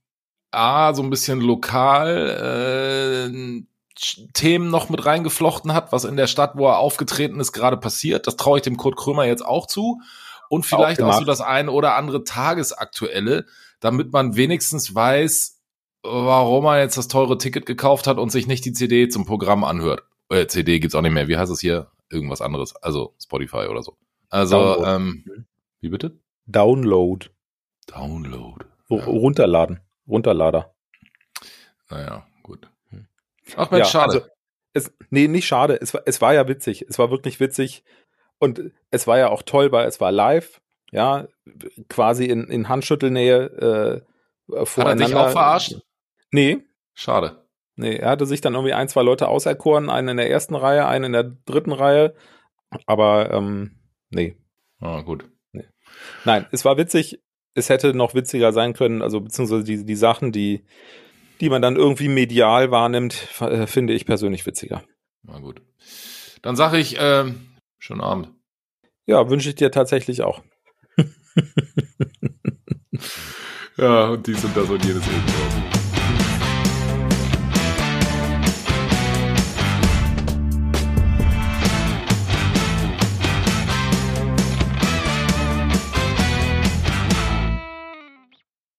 ah, 0.50 0.94
so 0.94 1.02
ein 1.02 1.10
bisschen 1.10 1.40
lokal, 1.40 3.30
äh, 3.30 3.62
Themen 4.34 4.70
noch 4.70 4.88
mit 4.88 5.04
reingeflochten 5.06 5.72
hat, 5.72 5.92
was 5.92 6.04
in 6.04 6.16
der 6.16 6.26
Stadt, 6.26 6.52
wo 6.56 6.66
er 6.66 6.78
aufgetreten 6.78 7.40
ist, 7.40 7.52
gerade 7.52 7.76
passiert. 7.76 8.26
Das 8.26 8.36
traue 8.36 8.58
ich 8.58 8.62
dem 8.62 8.76
Kurt 8.76 8.96
Krömer 8.96 9.24
jetzt 9.24 9.44
auch 9.44 9.66
zu. 9.66 10.00
Und 10.48 10.64
vielleicht 10.64 11.00
auch, 11.00 11.06
gemacht. 11.06 11.18
so 11.18 11.24
das 11.24 11.40
ein 11.40 11.68
oder 11.68 11.96
andere 11.96 12.22
Tagesaktuelle, 12.22 13.46
damit 13.80 14.12
man 14.12 14.36
wenigstens 14.36 14.94
weiß, 14.94 15.60
warum 16.02 16.64
er 16.66 16.78
jetzt 16.80 16.96
das 16.96 17.08
teure 17.08 17.36
Ticket 17.38 17.66
gekauft 17.66 18.06
hat 18.06 18.18
und 18.18 18.30
sich 18.30 18.46
nicht 18.46 18.64
die 18.64 18.72
CD 18.72 19.08
zum 19.08 19.24
Programm 19.26 19.64
anhört. 19.64 20.02
Äh, 20.28 20.46
CD 20.46 20.78
gibt's 20.78 20.94
auch 20.94 21.02
nicht 21.02 21.12
mehr. 21.12 21.26
Wie 21.28 21.36
heißt 21.36 21.50
es 21.50 21.60
hier? 21.60 21.90
Irgendwas 22.10 22.40
anderes. 22.40 22.76
Also 22.76 23.14
Spotify 23.20 23.66
oder 23.68 23.82
so. 23.82 23.96
Also, 24.28 24.56
Download. 24.56 24.90
ähm, 24.90 25.46
wie 25.80 25.88
bitte? 25.88 26.18
Download. 26.46 27.26
Download. 27.88 28.64
R- 28.90 29.04
Runterladen. 29.04 29.80
Runterlader. 30.06 30.74
Naja. 31.90 32.24
Ach 33.54 33.70
Mensch, 33.70 33.84
Ja, 33.86 33.90
schade. 33.90 34.12
also, 34.14 34.26
es, 34.72 34.92
nee, 35.10 35.28
nicht 35.28 35.46
schade. 35.46 35.78
Es 35.80 35.94
war, 35.94 36.02
es 36.06 36.20
war 36.20 36.34
ja 36.34 36.48
witzig. 36.48 36.84
Es 36.88 36.98
war 36.98 37.10
wirklich 37.10 37.38
witzig. 37.40 37.84
Und 38.38 38.72
es 38.90 39.06
war 39.06 39.18
ja 39.18 39.28
auch 39.30 39.42
toll, 39.42 39.72
weil 39.72 39.86
es 39.86 40.00
war 40.00 40.12
live. 40.12 40.60
Ja, 40.92 41.26
quasi 41.88 42.26
in, 42.26 42.44
in 42.48 42.68
Handschüttelnähe 42.68 43.36
äh, 43.46 44.52
Hat 44.52 44.58
er 44.58 44.66
voreinander. 44.66 45.06
dich 45.06 45.14
auch 45.14 45.30
verarscht? 45.30 45.76
Nee, 46.30 46.58
Schade. 46.94 47.44
nee. 47.76 47.96
Er 47.96 48.10
hatte 48.10 48.26
sich 48.26 48.40
dann 48.40 48.54
irgendwie 48.54 48.72
ein, 48.74 48.88
zwei 48.88 49.02
Leute 49.02 49.28
auserkoren. 49.28 49.90
Einen 49.90 50.08
in 50.10 50.16
der 50.18 50.30
ersten 50.30 50.54
Reihe, 50.54 50.86
einen 50.86 51.04
in 51.06 51.12
der 51.12 51.24
dritten 51.46 51.72
Reihe. 51.72 52.14
Aber, 52.86 53.30
ähm, 53.32 53.78
nee. 54.10 54.36
Ah, 54.80 55.00
gut. 55.02 55.24
Nein, 56.24 56.46
es 56.52 56.64
war 56.64 56.76
witzig. 56.76 57.22
Es 57.54 57.68
hätte 57.70 57.94
noch 57.94 58.14
witziger 58.14 58.52
sein 58.52 58.74
können. 58.74 59.00
Also, 59.02 59.20
beziehungsweise 59.20 59.64
die, 59.64 59.84
die 59.84 59.94
Sachen, 59.96 60.30
die, 60.30 60.64
die 61.40 61.48
man 61.48 61.62
dann 61.62 61.76
irgendwie 61.76 62.08
medial 62.08 62.70
wahrnimmt, 62.70 63.28
äh, 63.40 63.66
finde 63.66 63.92
ich 63.94 64.06
persönlich 64.06 64.46
witziger. 64.46 64.82
Na 65.22 65.38
gut. 65.38 65.62
Dann 66.42 66.56
sage 66.56 66.78
ich, 66.78 66.96
ähm, 66.98 67.46
schönen 67.78 68.00
Abend. 68.00 68.30
Ja, 69.06 69.28
wünsche 69.30 69.48
ich 69.48 69.54
dir 69.54 69.70
tatsächlich 69.70 70.22
auch. 70.22 70.42
Ja, 73.78 74.06
und 74.08 74.26
die 74.26 74.32
sind 74.32 74.56
da 74.56 74.64
so 74.64 74.74
jedes 74.74 75.06
irgendwo. 75.06 75.75